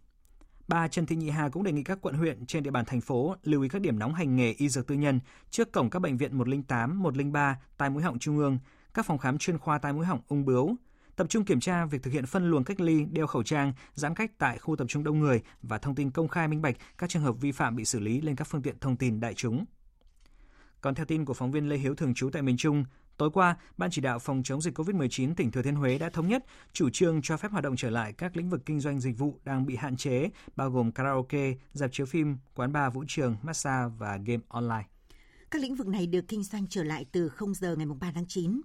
Bà 0.68 0.88
Trần 0.88 1.06
Thị 1.06 1.16
Nhị 1.16 1.30
Hà 1.30 1.48
cũng 1.48 1.62
đề 1.62 1.72
nghị 1.72 1.82
các 1.82 1.98
quận 2.00 2.14
huyện 2.14 2.46
trên 2.46 2.62
địa 2.62 2.70
bàn 2.70 2.84
thành 2.84 3.00
phố 3.00 3.36
lưu 3.42 3.62
ý 3.62 3.68
các 3.68 3.82
điểm 3.82 3.98
nóng 3.98 4.14
hành 4.14 4.36
nghề 4.36 4.52
y 4.52 4.68
dược 4.68 4.86
tư 4.86 4.94
nhân 4.94 5.20
trước 5.50 5.72
cổng 5.72 5.90
các 5.90 5.98
bệnh 5.98 6.16
viện 6.16 6.38
108, 6.38 7.02
103, 7.02 7.58
tai 7.76 7.90
mũi 7.90 8.02
họng 8.02 8.18
trung 8.18 8.38
ương, 8.38 8.58
các 8.94 9.06
phòng 9.06 9.18
khám 9.18 9.38
chuyên 9.38 9.58
khoa 9.58 9.78
tai 9.78 9.92
mũi 9.92 10.06
họng 10.06 10.20
ung 10.28 10.44
bướu, 10.44 10.76
tập 11.16 11.26
trung 11.30 11.44
kiểm 11.44 11.60
tra 11.60 11.84
việc 11.84 12.02
thực 12.02 12.10
hiện 12.10 12.26
phân 12.26 12.50
luồng 12.50 12.64
cách 12.64 12.80
ly, 12.80 13.04
đeo 13.04 13.26
khẩu 13.26 13.42
trang, 13.42 13.72
giãn 13.94 14.14
cách 14.14 14.30
tại 14.38 14.58
khu 14.58 14.76
tập 14.76 14.86
trung 14.88 15.04
đông 15.04 15.20
người 15.20 15.42
và 15.62 15.78
thông 15.78 15.94
tin 15.94 16.10
công 16.10 16.28
khai 16.28 16.48
minh 16.48 16.62
bạch 16.62 16.76
các 16.98 17.10
trường 17.10 17.22
hợp 17.22 17.32
vi 17.40 17.52
phạm 17.52 17.76
bị 17.76 17.84
xử 17.84 18.00
lý 18.00 18.20
lên 18.20 18.36
các 18.36 18.44
phương 18.44 18.62
tiện 18.62 18.78
thông 18.80 18.96
tin 18.96 19.20
đại 19.20 19.34
chúng. 19.34 19.64
Còn 20.80 20.94
theo 20.94 21.06
tin 21.06 21.24
của 21.24 21.34
phóng 21.34 21.50
viên 21.50 21.68
Lê 21.68 21.76
Hiếu 21.76 21.94
thường 21.94 22.14
trú 22.14 22.30
tại 22.30 22.42
miền 22.42 22.56
Trung, 22.56 22.84
Tối 23.16 23.30
qua, 23.30 23.56
Ban 23.76 23.90
chỉ 23.90 24.00
đạo 24.00 24.18
phòng 24.18 24.42
chống 24.44 24.60
dịch 24.60 24.78
COVID-19 24.78 25.34
tỉnh 25.34 25.50
Thừa 25.50 25.62
Thiên 25.62 25.74
Huế 25.74 25.98
đã 25.98 26.10
thống 26.10 26.28
nhất 26.28 26.44
chủ 26.72 26.90
trương 26.90 27.22
cho 27.22 27.36
phép 27.36 27.52
hoạt 27.52 27.64
động 27.64 27.76
trở 27.76 27.90
lại 27.90 28.12
các 28.12 28.36
lĩnh 28.36 28.50
vực 28.50 28.60
kinh 28.66 28.80
doanh 28.80 29.00
dịch 29.00 29.18
vụ 29.18 29.38
đang 29.44 29.66
bị 29.66 29.76
hạn 29.76 29.96
chế, 29.96 30.30
bao 30.56 30.70
gồm 30.70 30.92
karaoke, 30.92 31.54
dạp 31.72 31.92
chiếu 31.92 32.06
phim, 32.06 32.36
quán 32.54 32.72
bar 32.72 32.94
vũ 32.94 33.04
trường, 33.08 33.36
massage 33.42 33.94
và 33.98 34.18
game 34.26 34.42
online. 34.48 34.86
Các 35.50 35.62
lĩnh 35.62 35.74
vực 35.74 35.86
này 35.86 36.06
được 36.06 36.28
kinh 36.28 36.42
doanh 36.42 36.66
trở 36.66 36.82
lại 36.82 37.06
từ 37.12 37.28
0 37.28 37.54
giờ 37.54 37.76
ngày 37.76 37.86
3 38.00 38.12
tháng 38.14 38.26
9. 38.28 38.60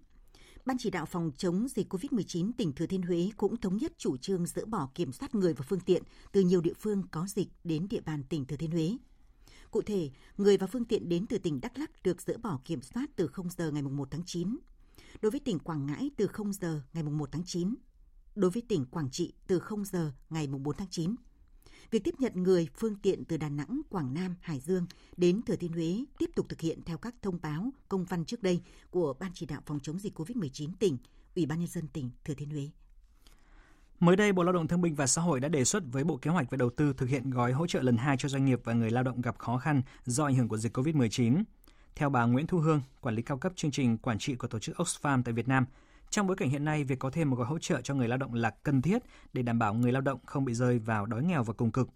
Ban 0.66 0.78
chỉ 0.80 0.90
đạo 0.90 1.06
phòng 1.06 1.32
chống 1.38 1.68
dịch 1.68 1.94
COVID-19 1.94 2.52
tỉnh 2.58 2.74
Thừa 2.74 2.86
Thiên 2.86 3.02
Huế 3.02 3.30
cũng 3.38 3.58
thống 3.58 3.78
nhất 3.78 3.92
chủ 3.98 4.18
trương 4.18 4.46
dỡ 4.46 4.66
bỏ 4.66 4.90
kiểm 4.96 5.12
soát 5.12 5.36
người 5.36 5.54
và 5.54 5.66
phương 5.70 5.80
tiện 5.80 6.04
từ 6.32 6.42
nhiều 6.42 6.62
địa 6.62 6.74
phương 6.80 7.04
có 7.12 7.26
dịch 7.28 7.48
đến 7.64 7.88
địa 7.90 8.02
bàn 8.02 8.24
tỉnh 8.30 8.46
Thừa 8.46 8.58
Thiên 8.58 8.72
Huế. 8.72 8.98
Cụ 9.72 9.82
thể, 9.82 10.10
người 10.38 10.58
và 10.58 10.68
phương 10.68 10.86
tiện 10.86 11.10
đến 11.10 11.26
từ 11.28 11.38
tỉnh 11.38 11.62
Đắk 11.62 11.78
Lắk 11.78 12.04
được 12.04 12.22
dỡ 12.22 12.38
bỏ 12.38 12.60
kiểm 12.66 12.82
soát 12.82 13.06
từ 13.16 13.28
0 13.28 13.50
giờ 13.50 13.72
ngày 13.72 13.82
1 13.82 14.08
tháng 14.12 14.24
9. 14.26 14.58
Đối 15.22 15.32
với 15.32 15.40
tỉnh 15.40 15.60
Quảng 15.60 15.86
Ngãi 15.86 16.12
từ 16.18 16.28
0 16.28 16.54
giờ 16.54 16.82
ngày 16.94 17.04
1 17.04 17.30
tháng 17.32 17.44
9. 17.46 17.76
Đối 18.36 18.52
với 18.52 18.62
tỉnh 18.68 18.86
Quảng 18.86 19.10
Trị 19.12 19.34
từ 19.48 19.60
0 19.60 19.86
giờ 19.86 20.12
ngày 20.30 20.48
4 20.48 20.78
tháng 20.78 20.88
9. 20.92 21.16
Việc 21.92 22.04
tiếp 22.04 22.16
nhận 22.20 22.44
người, 22.44 22.68
phương 22.76 22.96
tiện 22.96 23.26
từ 23.26 23.38
Đà 23.38 23.50
Nẵng, 23.50 23.82
Quảng 23.90 24.14
Nam, 24.14 24.36
Hải 24.42 24.60
Dương 24.60 24.86
đến 25.18 25.42
Thừa 25.42 25.56
Thiên 25.56 25.74
Huế 25.74 26.06
tiếp 26.18 26.30
tục 26.36 26.50
thực 26.50 26.62
hiện 26.62 26.82
theo 26.86 26.98
các 26.98 27.16
thông 27.22 27.40
báo, 27.42 27.70
công 27.90 28.06
văn 28.06 28.26
trước 28.26 28.44
đây 28.44 28.62
của 28.90 29.14
Ban 29.20 29.32
chỉ 29.34 29.46
đạo 29.46 29.62
phòng 29.66 29.80
chống 29.80 30.00
dịch 30.00 30.20
COVID-19 30.20 30.70
tỉnh, 30.80 30.98
Ủy 31.36 31.46
ban 31.46 31.60
nhân 31.60 31.68
dân 31.68 31.88
tỉnh 31.88 32.10
Thừa 32.26 32.34
Thiên 32.34 32.50
Huế. 32.50 32.70
Mới 34.02 34.16
đây, 34.16 34.32
Bộ 34.32 34.44
Lao 34.44 34.54
động 34.54 34.68
Thương 34.68 34.82
binh 34.82 34.96
và 34.96 35.08
Xã 35.08 35.22
hội 35.22 35.40
đã 35.40 35.48
đề 35.48 35.64
xuất 35.64 35.84
với 35.92 36.04
Bộ 36.04 36.18
Kế 36.18 36.32
hoạch 36.32 36.50
và 36.50 36.58
Đầu 36.58 36.70
tư 36.70 36.94
thực 36.98 37.10
hiện 37.10 37.30
gói 37.30 37.52
hỗ 37.52 37.68
trợ 37.68 37.82
lần 37.82 37.98
2 37.98 38.18
cho 38.18 38.30
doanh 38.30 38.46
nghiệp 38.46 38.60
và 38.64 38.74
người 38.74 38.92
lao 38.92 39.04
động 39.04 39.22
gặp 39.22 39.38
khó 39.38 39.58
khăn 39.58 39.82
do 40.06 40.26
ảnh 40.26 40.36
hưởng 40.36 40.48
của 40.48 40.58
dịch 40.58 40.78
COVID-19. 40.78 41.44
Theo 41.96 42.10
bà 42.10 42.26
Nguyễn 42.26 42.48
Thu 42.48 42.58
Hương, 42.60 42.82
quản 43.02 43.16
lý 43.16 43.22
cao 43.22 43.38
cấp 43.38 43.52
chương 43.56 43.72
trình 43.72 43.98
quản 43.98 44.20
trị 44.20 44.36
của 44.36 44.48
tổ 44.48 44.60
chức 44.60 44.76
Oxfam 44.82 45.24
tại 45.24 45.34
Việt 45.34 45.48
Nam, 45.48 45.66
trong 46.10 46.28
bối 46.28 46.36
cảnh 46.36 46.50
hiện 46.50 46.66
nay, 46.66 46.84
việc 46.84 47.00
có 47.00 47.10
thêm 47.10 47.30
một 47.30 47.36
gói 47.36 47.48
hỗ 47.48 47.60
trợ 47.60 47.82
cho 47.82 47.94
người 47.94 48.08
lao 48.08 48.18
động 48.18 48.34
là 48.34 48.50
cần 48.50 48.82
thiết 48.82 49.02
để 49.34 49.42
đảm 49.42 49.60
bảo 49.60 49.74
người 49.74 49.92
lao 49.92 50.02
động 50.02 50.20
không 50.26 50.46
bị 50.46 50.54
rơi 50.54 50.80
vào 50.80 51.06
đói 51.06 51.24
nghèo 51.24 51.44
và 51.44 51.54
cùng 51.54 51.72
cực. 51.72 51.90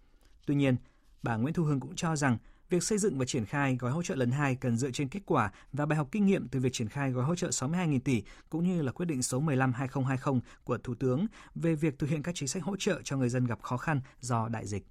Tuy 0.46 0.54
nhiên, 0.54 0.76
bà 1.22 1.36
Nguyễn 1.36 1.54
Thu 1.54 1.64
Hương 1.64 1.80
cũng 1.80 1.94
cho 1.96 2.16
rằng 2.16 2.38
việc 2.70 2.82
xây 2.82 2.98
dựng 2.98 3.18
và 3.18 3.24
triển 3.24 3.44
khai 3.44 3.76
gói 3.76 3.90
hỗ 3.90 4.02
trợ 4.02 4.14
lần 4.14 4.30
2 4.30 4.54
cần 4.54 4.76
dựa 4.76 4.90
trên 4.90 5.08
kết 5.08 5.20
quả 5.26 5.52
và 5.72 5.86
bài 5.86 5.96
học 5.96 6.08
kinh 6.12 6.26
nghiệm 6.26 6.48
từ 6.48 6.60
việc 6.60 6.72
triển 6.72 6.88
khai 6.88 7.10
gói 7.10 7.24
hỗ 7.24 7.34
trợ 7.34 7.48
62.000 7.48 8.00
tỷ, 8.00 8.22
cũng 8.50 8.64
như 8.64 8.82
là 8.82 8.92
quyết 8.92 9.06
định 9.06 9.22
số 9.22 9.40
15/2020 9.40 10.40
của 10.64 10.78
Thủ 10.78 10.94
tướng 10.94 11.26
về 11.54 11.74
việc 11.74 11.98
thực 11.98 12.10
hiện 12.10 12.22
các 12.22 12.34
chính 12.34 12.48
sách 12.48 12.62
hỗ 12.62 12.76
trợ 12.76 13.00
cho 13.04 13.16
người 13.16 13.28
dân 13.28 13.44
gặp 13.44 13.62
khó 13.62 13.76
khăn 13.76 14.00
do 14.20 14.48
đại 14.48 14.66
dịch. 14.66 14.86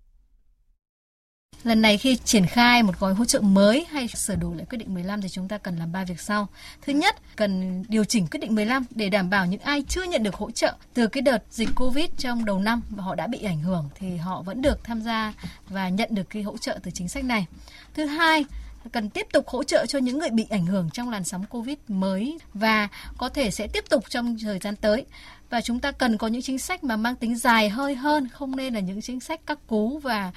Lần 1.64 1.82
này 1.82 1.98
khi 1.98 2.16
triển 2.16 2.46
khai 2.46 2.84
một 2.84 3.00
gói 3.00 3.14
hỗ 3.14 3.26
trợ 3.26 3.40
mới 3.40 3.86
hay 3.92 4.08
sửa 4.08 4.36
đổi 4.36 4.56
lại 4.56 4.66
quyết 4.70 4.78
định 4.78 4.94
15 4.94 5.22
thì 5.22 5.30
chúng 5.30 5.48
ta 5.48 5.58
cần 5.58 5.78
làm 5.78 5.92
ba 5.92 6.04
việc 6.04 6.20
sau. 6.20 6.48
Thứ 6.82 6.94
nhất, 6.94 7.16
cần 7.36 7.84
điều 7.88 8.06
chỉnh 8.06 8.28
quyết 8.28 8.40
định 8.40 8.56
15 8.56 8.86
để 8.90 9.10
đảm 9.10 9.30
bảo 9.30 9.46
những 9.46 9.62
ai 9.62 9.84
chưa 9.88 10.04
nhận 10.04 10.24
được 10.24 10.36
hỗ 10.36 10.52
trợ 10.52 10.74
từ 10.94 11.08
cái 11.08 11.22
đợt 11.22 11.44
dịch 11.52 11.70
Covid 11.76 12.06
trong 12.18 12.46
đầu 12.46 12.60
năm 12.60 12.82
và 12.90 13.04
họ 13.04 13.16
đã 13.16 13.28
bị 13.28 13.40
ảnh 13.44 13.62
hưởng 13.62 13.90
thì 13.96 14.18
họ 14.18 14.42
vẫn 14.42 14.62
được 14.62 14.84
tham 14.84 15.02
gia 15.02 15.34
và 15.70 15.90
nhận 15.90 16.10
được 16.12 16.30
cái 16.30 16.44
hỗ 16.44 16.58
trợ 16.58 16.80
từ 16.84 16.92
chính 16.92 17.08
sách 17.08 17.24
này. 17.24 17.46
Thứ 17.94 18.06
hai, 18.06 18.46
cần 18.90 19.10
tiếp 19.10 19.28
tục 19.34 19.48
hỗ 19.48 19.64
trợ 19.64 19.86
cho 19.86 20.00
những 20.00 20.20
người 20.20 20.30
bị 20.30 20.46
ảnh 20.50 20.66
hưởng 20.66 20.90
trong 20.94 21.10
làn 21.10 21.24
sóng 21.24 21.46
Covid 21.50 21.78
mới 21.88 22.38
và 22.54 22.88
có 23.18 23.30
thể 23.30 23.52
sẽ 23.52 23.68
tiếp 23.68 23.84
tục 23.90 24.04
trong 24.10 24.38
thời 24.40 24.60
gian 24.60 24.76
tới. 24.76 25.06
Và 25.50 25.62
chúng 25.62 25.80
ta 25.80 25.92
cần 25.92 26.18
có 26.18 26.28
những 26.28 26.42
chính 26.42 26.60
sách 26.60 26.84
mà 26.84 26.98
mang 26.98 27.16
tính 27.16 27.36
dài 27.38 27.70
hơi 27.70 27.96
hơn 27.96 28.28
không 28.28 28.56
nên 28.56 28.74
là 28.74 28.80
những 28.80 29.02
chính 29.02 29.20
sách 29.20 29.42
các 29.46 29.60
cú 29.68 30.00
và 30.00 30.32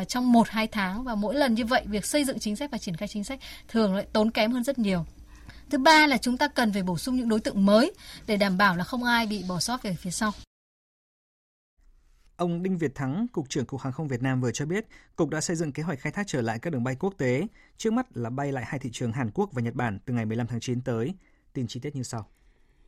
uh, 0.00 0.08
trong 0.08 0.32
một 0.32 0.48
hai 0.48 0.66
tháng. 0.66 1.04
Và 1.04 1.14
mỗi 1.14 1.34
lần 1.34 1.54
như 1.54 1.64
vậy 1.64 1.82
việc 1.86 2.06
xây 2.06 2.24
dựng 2.24 2.38
chính 2.38 2.56
sách 2.56 2.70
và 2.70 2.78
triển 2.78 2.96
khai 2.96 3.08
chính 3.08 3.24
sách 3.24 3.40
thường 3.68 3.94
lại 3.94 4.06
tốn 4.12 4.30
kém 4.30 4.52
hơn 4.52 4.64
rất 4.64 4.78
nhiều. 4.78 5.04
Thứ 5.70 5.78
ba 5.78 6.06
là 6.06 6.18
chúng 6.18 6.36
ta 6.36 6.48
cần 6.48 6.72
phải 6.72 6.82
bổ 6.82 6.98
sung 6.98 7.16
những 7.16 7.28
đối 7.28 7.40
tượng 7.40 7.66
mới 7.66 7.92
để 8.26 8.36
đảm 8.36 8.58
bảo 8.58 8.76
là 8.76 8.84
không 8.84 9.04
ai 9.04 9.26
bị 9.26 9.44
bỏ 9.48 9.60
sót 9.60 9.82
về 9.82 9.96
phía 10.00 10.10
sau. 10.10 10.32
Ông 12.36 12.62
Đinh 12.62 12.78
Việt 12.78 12.94
Thắng, 12.94 13.26
Cục 13.32 13.48
trưởng 13.48 13.66
Cục 13.66 13.80
Hàng 13.80 13.92
không 13.92 14.08
Việt 14.08 14.22
Nam 14.22 14.40
vừa 14.40 14.52
cho 14.52 14.66
biết, 14.66 14.86
Cục 15.16 15.30
đã 15.30 15.40
xây 15.40 15.56
dựng 15.56 15.72
kế 15.72 15.82
hoạch 15.82 16.00
khai 16.00 16.12
thác 16.12 16.26
trở 16.26 16.42
lại 16.42 16.58
các 16.58 16.72
đường 16.72 16.84
bay 16.84 16.96
quốc 17.00 17.14
tế, 17.18 17.46
trước 17.76 17.92
mắt 17.92 18.16
là 18.16 18.30
bay 18.30 18.52
lại 18.52 18.64
hai 18.66 18.78
thị 18.78 18.90
trường 18.92 19.12
Hàn 19.12 19.30
Quốc 19.34 19.50
và 19.52 19.62
Nhật 19.62 19.74
Bản 19.74 19.98
từ 20.04 20.14
ngày 20.14 20.26
15 20.26 20.46
tháng 20.46 20.60
9 20.60 20.80
tới. 20.80 21.14
Tin 21.52 21.66
chi 21.66 21.80
tiết 21.80 21.96
như 21.96 22.02
sau. 22.02 22.28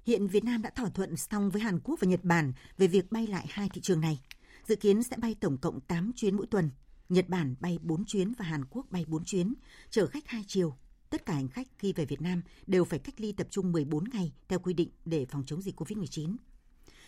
Hiện 0.07 0.27
Việt 0.27 0.45
Nam 0.45 0.63
đã 0.63 0.71
thỏa 0.71 0.89
thuận 0.89 1.17
xong 1.17 1.51
với 1.51 1.63
Hàn 1.63 1.81
Quốc 1.81 2.01
và 2.01 2.09
Nhật 2.09 2.25
Bản 2.25 2.53
về 2.79 2.87
việc 2.87 3.13
bay 3.13 3.27
lại 3.27 3.47
hai 3.49 3.69
thị 3.75 3.81
trường 3.81 4.01
này. 4.01 4.21
Dự 4.67 4.77
kiến 4.77 5.03
sẽ 5.03 5.17
bay 5.17 5.37
tổng 5.41 5.59
cộng 5.59 5.81
8 5.81 6.13
chuyến 6.17 6.37
mỗi 6.37 6.47
tuần. 6.47 6.71
Nhật 7.09 7.29
Bản 7.29 7.55
bay 7.61 7.79
4 7.83 8.05
chuyến 8.05 8.33
và 8.39 8.45
Hàn 8.45 8.65
Quốc 8.65 8.87
bay 8.91 9.05
4 9.09 9.25
chuyến, 9.25 9.55
chở 9.91 10.07
khách 10.07 10.29
hai 10.29 10.45
chiều. 10.47 10.77
Tất 11.11 11.27
cả 11.27 11.35
hành 11.35 11.49
khách 11.49 11.69
khi 11.79 11.93
về 11.93 12.05
Việt 12.05 12.23
Nam 12.23 12.43
đều 12.67 12.85
phải 12.85 12.99
cách 12.99 13.21
ly 13.21 13.33
tập 13.33 13.47
trung 13.51 13.73
14 13.73 14.05
ngày 14.13 14.33
theo 14.49 14.59
quy 14.59 14.75
định 14.75 14.91
để 15.05 15.27
phòng 15.31 15.43
chống 15.47 15.63
dịch 15.63 15.81
COVID-19. 15.81 16.37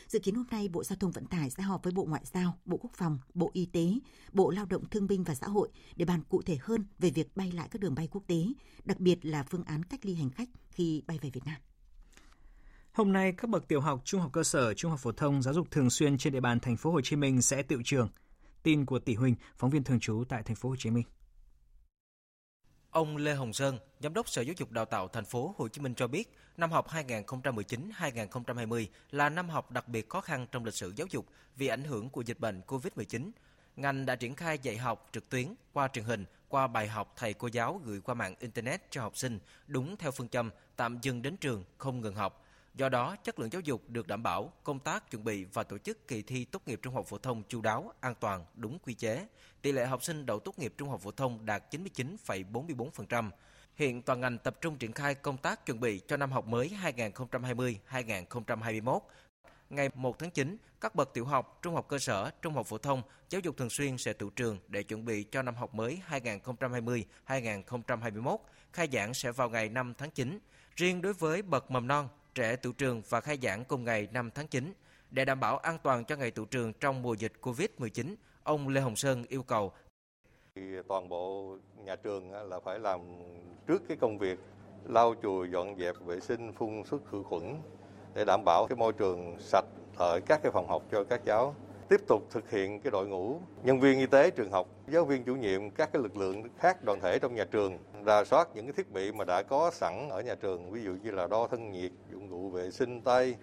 Dự 0.09 0.19
kiến 0.19 0.35
hôm 0.35 0.47
nay 0.51 0.69
Bộ 0.69 0.85
Giao 0.85 0.97
thông 0.97 1.11
Vận 1.11 1.27
tải 1.27 1.51
sẽ 1.51 1.63
họp 1.63 1.85
với 1.85 1.93
Bộ 1.93 2.05
Ngoại 2.05 2.23
giao, 2.25 2.59
Bộ 2.65 2.77
Quốc 2.77 2.91
phòng, 2.95 3.19
Bộ 3.35 3.51
Y 3.53 3.67
tế, 3.67 3.93
Bộ 4.33 4.51
Lao 4.51 4.67
động 4.67 4.85
Thương 4.91 5.07
binh 5.07 5.25
và 5.25 5.35
Xã 5.35 5.47
hội 5.47 5.69
để 5.97 6.05
bàn 6.05 6.21
cụ 6.29 6.43
thể 6.43 6.59
hơn 6.61 6.85
về 6.99 7.11
việc 7.11 7.37
bay 7.37 7.53
lại 7.53 7.69
các 7.71 7.83
đường 7.83 7.95
bay 7.95 8.09
quốc 8.11 8.23
tế, 8.27 8.47
đặc 8.85 9.01
biệt 9.01 9.27
là 9.27 9.43
phương 9.43 9.65
án 9.65 9.83
cách 9.83 10.01
ly 10.03 10.15
hành 10.15 10.31
khách 10.31 10.49
khi 10.71 11.03
bay 11.07 11.19
về 11.23 11.31
Việt 11.31 11.45
Nam. 11.45 11.57
Hôm 12.93 13.13
nay, 13.13 13.33
các 13.33 13.51
bậc 13.51 13.69
tiểu 13.69 13.81
học, 13.81 14.01
trung 14.05 14.21
học 14.21 14.33
cơ 14.33 14.45
sở, 14.45 14.75
trung 14.75 14.91
học 14.91 15.01
phổ 15.01 15.13
thông, 15.13 15.43
giáo 15.43 15.55
dục 15.55 15.71
thường 15.71 15.91
xuyên 15.91 16.19
trên 16.19 16.33
địa 16.33 16.41
bàn 16.41 16.61
thành 16.61 16.77
phố 16.77 16.91
Hồ 16.91 17.01
Chí 17.01 17.17
Minh 17.17 17.43
sẽ 17.43 17.63
tự 17.63 17.81
trường. 17.85 18.09
Tin 18.63 18.87
của 18.87 18.99
Tỷ 18.99 19.15
Huỳnh, 19.15 19.35
phóng 19.57 19.71
viên 19.71 19.85
thường 19.85 20.01
trú 20.01 20.25
tại 20.29 20.43
thành 20.43 20.57
phố 20.57 20.69
Hồ 20.69 20.77
Chí 20.79 20.91
Minh. 20.91 21.05
Ông 22.97 23.17
Lê 23.17 23.35
Hồng 23.35 23.53
Sơn, 23.53 23.79
Giám 24.00 24.15
đốc 24.15 24.29
Sở 24.29 24.43
Giáo 24.43 24.55
dục 24.59 24.73
Đào 24.73 24.85
tạo 24.85 25.09
thành 25.09 25.25
phố 25.25 25.55
Hồ 25.59 25.69
Chí 25.69 25.81
Minh 25.81 25.95
cho 25.95 26.07
biết, 26.07 26.37
năm 26.57 26.71
học 26.71 26.88
2019-2020 26.88 28.87
là 29.11 29.29
năm 29.29 29.49
học 29.49 29.71
đặc 29.71 29.88
biệt 29.88 30.09
khó 30.09 30.21
khăn 30.21 30.47
trong 30.53 30.65
lịch 30.65 30.75
sử 30.75 30.93
giáo 30.97 31.07
dục 31.11 31.26
vì 31.57 31.67
ảnh 31.67 31.85
hưởng 31.85 32.11
của 32.11 32.21
dịch 32.21 32.41
bệnh 32.41 32.61
COVID-19. 32.67 33.31
Ngành 33.76 34.07
đã 34.07 34.17
triển 34.17 34.35
khai 34.35 34.59
dạy 34.62 34.76
học 34.76 35.09
trực 35.12 35.29
tuyến 35.29 35.55
qua 35.73 35.88
truyền 35.88 36.05
hình, 36.05 36.25
qua 36.49 36.67
bài 36.67 36.88
học 36.88 37.12
thầy 37.17 37.35
cô 37.35 37.49
giáo 37.53 37.81
gửi 37.85 38.00
qua 38.00 38.15
mạng 38.15 38.35
Internet 38.41 38.91
cho 38.91 39.03
học 39.03 39.17
sinh, 39.17 39.38
đúng 39.67 39.97
theo 39.97 40.11
phương 40.11 40.29
châm 40.29 40.50
tạm 40.76 40.99
dừng 41.03 41.23
đến 41.23 41.37
trường, 41.37 41.65
không 41.79 42.00
ngừng 42.00 42.15
học. 42.15 42.46
Do 42.76 42.88
đó, 42.88 43.16
chất 43.25 43.38
lượng 43.38 43.52
giáo 43.52 43.61
dục 43.61 43.83
được 43.88 44.06
đảm 44.06 44.23
bảo, 44.23 44.52
công 44.64 44.78
tác 44.78 45.11
chuẩn 45.11 45.25
bị 45.25 45.45
và 45.45 45.62
tổ 45.62 45.78
chức 45.78 46.09
kỳ 46.09 46.23
thi 46.23 46.45
tốt 46.45 46.62
nghiệp 46.66 46.80
trung 46.83 46.95
học 46.95 47.06
phổ 47.06 47.18
thông 47.18 47.42
chu 47.49 47.61
đáo, 47.61 47.92
an 48.00 48.14
toàn, 48.21 48.45
đúng 48.54 48.78
quy 48.78 48.95
chế. 48.95 49.26
Tỷ 49.62 49.73
lệ 49.73 49.87
học 49.87 50.04
sinh 50.04 50.26
đậu 50.26 50.40
tốt 50.40 50.59
nghiệp 50.59 50.75
trung 50.76 50.88
học 50.88 51.00
phổ 51.00 51.11
thông 51.11 51.47
đạt 51.47 51.75
99,44%. 51.75 53.30
Hiện 53.75 54.02
toàn 54.02 54.21
ngành 54.21 54.38
tập 54.38 54.56
trung 54.61 54.76
triển 54.76 54.92
khai 54.92 55.14
công 55.14 55.37
tác 55.37 55.66
chuẩn 55.66 55.80
bị 55.80 56.00
cho 56.06 56.16
năm 56.16 56.33
học 56.33 56.47
mới 56.47 56.71
2020-2021. 56.83 59.00
Ngày 59.71 59.90
1 59.95 60.18
tháng 60.18 60.30
9, 60.30 60.56
các 60.80 60.95
bậc 60.95 61.14
tiểu 61.14 61.25
học, 61.25 61.59
trung 61.62 61.75
học 61.75 61.88
cơ 61.88 61.99
sở, 61.99 62.30
trung 62.42 62.54
học 62.54 62.66
phổ 62.66 62.78
thông, 62.78 63.02
giáo 63.30 63.40
dục 63.40 63.56
thường 63.56 63.71
xuyên 63.71 63.99
sẽ 63.99 64.12
tự 64.12 64.30
trường 64.37 64.59
để 64.68 64.83
chuẩn 64.83 65.04
bị 65.04 65.23
cho 65.23 65.42
năm 65.42 65.54
học 65.54 65.75
mới 65.75 66.00
2020-2021. 67.26 68.38
Khai 68.73 68.88
giảng 68.92 69.14
sẽ 69.14 69.33
vào 69.33 69.50
ngày 69.50 69.68
5 69.68 69.95
tháng 69.99 70.11
9. 70.11 70.38
Riêng 70.76 71.02
đối 71.02 71.12
với 71.12 71.42
bậc 71.42 71.71
mầm 71.71 71.87
non, 71.87 72.09
trẻ 72.37 72.57
tự 72.57 72.73
trường 72.78 73.02
và 73.09 73.21
khai 73.21 73.38
giảng 73.43 73.64
cùng 73.64 73.85
ngày 73.85 74.09
5 74.12 74.31
tháng 74.35 74.47
9. 74.47 74.73
Để 75.11 75.25
đảm 75.25 75.40
bảo 75.40 75.59
an 75.59 75.78
toàn 75.83 76.05
cho 76.05 76.16
ngày 76.16 76.31
tự 76.31 76.45
trường 76.50 76.73
trong 76.73 77.02
mùa 77.02 77.14
dịch 77.14 77.33
COVID-19, 77.43 78.14
ông 78.43 78.69
Lê 78.69 78.81
Hồng 78.81 78.97
Sơn 78.97 79.25
yêu 79.28 79.43
cầu 79.43 79.73
toàn 80.88 81.09
bộ 81.09 81.57
nhà 81.85 81.97
trường 81.97 82.33
là 82.33 82.61
phải 82.61 82.78
làm 82.78 83.00
trước 83.66 83.83
cái 83.88 83.97
công 83.97 84.19
việc 84.19 84.38
lau 84.85 85.14
chùi 85.23 85.49
dọn 85.52 85.78
dẹp 85.78 85.95
vệ 86.07 86.21
sinh 86.21 86.52
phun 86.52 86.85
xuất 86.85 87.02
khử 87.11 87.23
khuẩn 87.23 87.61
để 88.14 88.25
đảm 88.25 88.45
bảo 88.45 88.66
cái 88.69 88.76
môi 88.76 88.93
trường 88.93 89.37
sạch 89.38 89.64
ở 89.99 90.21
các 90.26 90.40
cái 90.43 90.52
phòng 90.52 90.69
học 90.69 90.83
cho 90.93 91.05
các 91.05 91.21
cháu 91.25 91.55
tiếp 91.88 92.00
tục 92.09 92.23
thực 92.31 92.50
hiện 92.50 92.81
cái 92.81 92.90
đội 92.90 93.07
ngũ 93.07 93.40
nhân 93.62 93.81
viên 93.81 93.99
y 93.99 94.07
tế 94.07 94.31
trường 94.31 94.50
học, 94.50 94.66
giáo 94.88 95.05
viên 95.05 95.25
chủ 95.25 95.35
nhiệm, 95.35 95.71
các 95.71 95.93
cái 95.93 96.02
lực 96.02 96.16
lượng 96.16 96.49
khác 96.59 96.85
đoàn 96.85 97.00
thể 97.00 97.19
trong 97.19 97.35
nhà 97.35 97.45
trường 97.45 97.78
rà 98.07 98.25
soát 98.25 98.49
những 98.55 98.66
cái 98.66 98.73
thiết 98.73 98.93
bị 98.93 99.12
mà 99.12 99.25
đã 99.25 99.43
có 99.43 99.71
sẵn 99.71 100.09
ở 100.11 100.21
nhà 100.21 100.35
trường, 100.35 100.71
ví 100.71 100.83
dụ 100.83 100.97
như 101.02 101.11
là 101.11 101.26
đo 101.26 101.47
thân 101.47 101.73
nhiệt, 101.73 101.93
dụng 102.30 102.38
cụ 102.38 102.50
vệ 102.50 102.71
sinh 102.71 103.02
tay. 103.02 103.37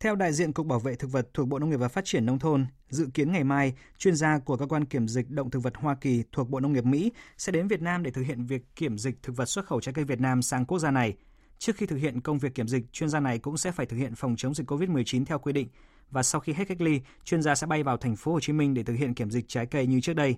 Theo 0.00 0.14
đại 0.14 0.32
diện 0.32 0.52
Cục 0.52 0.66
Bảo 0.66 0.78
vệ 0.78 0.94
Thực 0.94 1.12
vật 1.12 1.28
thuộc 1.34 1.48
Bộ 1.48 1.58
Nông 1.58 1.70
nghiệp 1.70 1.76
và 1.76 1.88
Phát 1.88 2.04
triển 2.04 2.26
Nông 2.26 2.38
thôn, 2.38 2.66
dự 2.88 3.08
kiến 3.14 3.32
ngày 3.32 3.44
mai, 3.44 3.74
chuyên 3.98 4.16
gia 4.16 4.38
của 4.38 4.56
cơ 4.56 4.66
quan 4.66 4.84
kiểm 4.84 5.08
dịch 5.08 5.30
động 5.30 5.50
thực 5.50 5.62
vật 5.62 5.72
Hoa 5.76 5.94
Kỳ 5.94 6.24
thuộc 6.32 6.50
Bộ 6.50 6.60
Nông 6.60 6.72
nghiệp 6.72 6.84
Mỹ 6.84 7.12
sẽ 7.38 7.52
đến 7.52 7.68
Việt 7.68 7.82
Nam 7.82 8.02
để 8.02 8.10
thực 8.10 8.22
hiện 8.22 8.46
việc 8.46 8.62
kiểm 8.76 8.98
dịch 8.98 9.22
thực 9.22 9.36
vật 9.36 9.44
xuất 9.44 9.66
khẩu 9.66 9.80
trái 9.80 9.94
cây 9.94 10.04
Việt 10.04 10.20
Nam 10.20 10.42
sang 10.42 10.64
quốc 10.64 10.78
gia 10.78 10.90
này. 10.90 11.16
Trước 11.58 11.76
khi 11.76 11.86
thực 11.86 11.96
hiện 11.96 12.20
công 12.20 12.38
việc 12.38 12.54
kiểm 12.54 12.68
dịch, 12.68 12.92
chuyên 12.92 13.08
gia 13.08 13.20
này 13.20 13.38
cũng 13.38 13.56
sẽ 13.56 13.72
phải 13.72 13.86
thực 13.86 13.96
hiện 13.96 14.14
phòng 14.14 14.34
chống 14.36 14.54
dịch 14.54 14.70
COVID-19 14.70 15.24
theo 15.24 15.38
quy 15.38 15.52
định 15.52 15.68
và 16.10 16.22
sau 16.22 16.40
khi 16.40 16.52
hết 16.52 16.64
cách 16.68 16.80
ly, 16.80 17.00
chuyên 17.24 17.42
gia 17.42 17.54
sẽ 17.54 17.66
bay 17.66 17.82
vào 17.82 17.96
thành 17.96 18.16
phố 18.16 18.32
Hồ 18.32 18.40
Chí 18.40 18.52
Minh 18.52 18.74
để 18.74 18.82
thực 18.82 18.94
hiện 18.94 19.14
kiểm 19.14 19.30
dịch 19.30 19.44
trái 19.48 19.66
cây 19.66 19.86
như 19.86 20.00
trước 20.00 20.14
đây. 20.14 20.36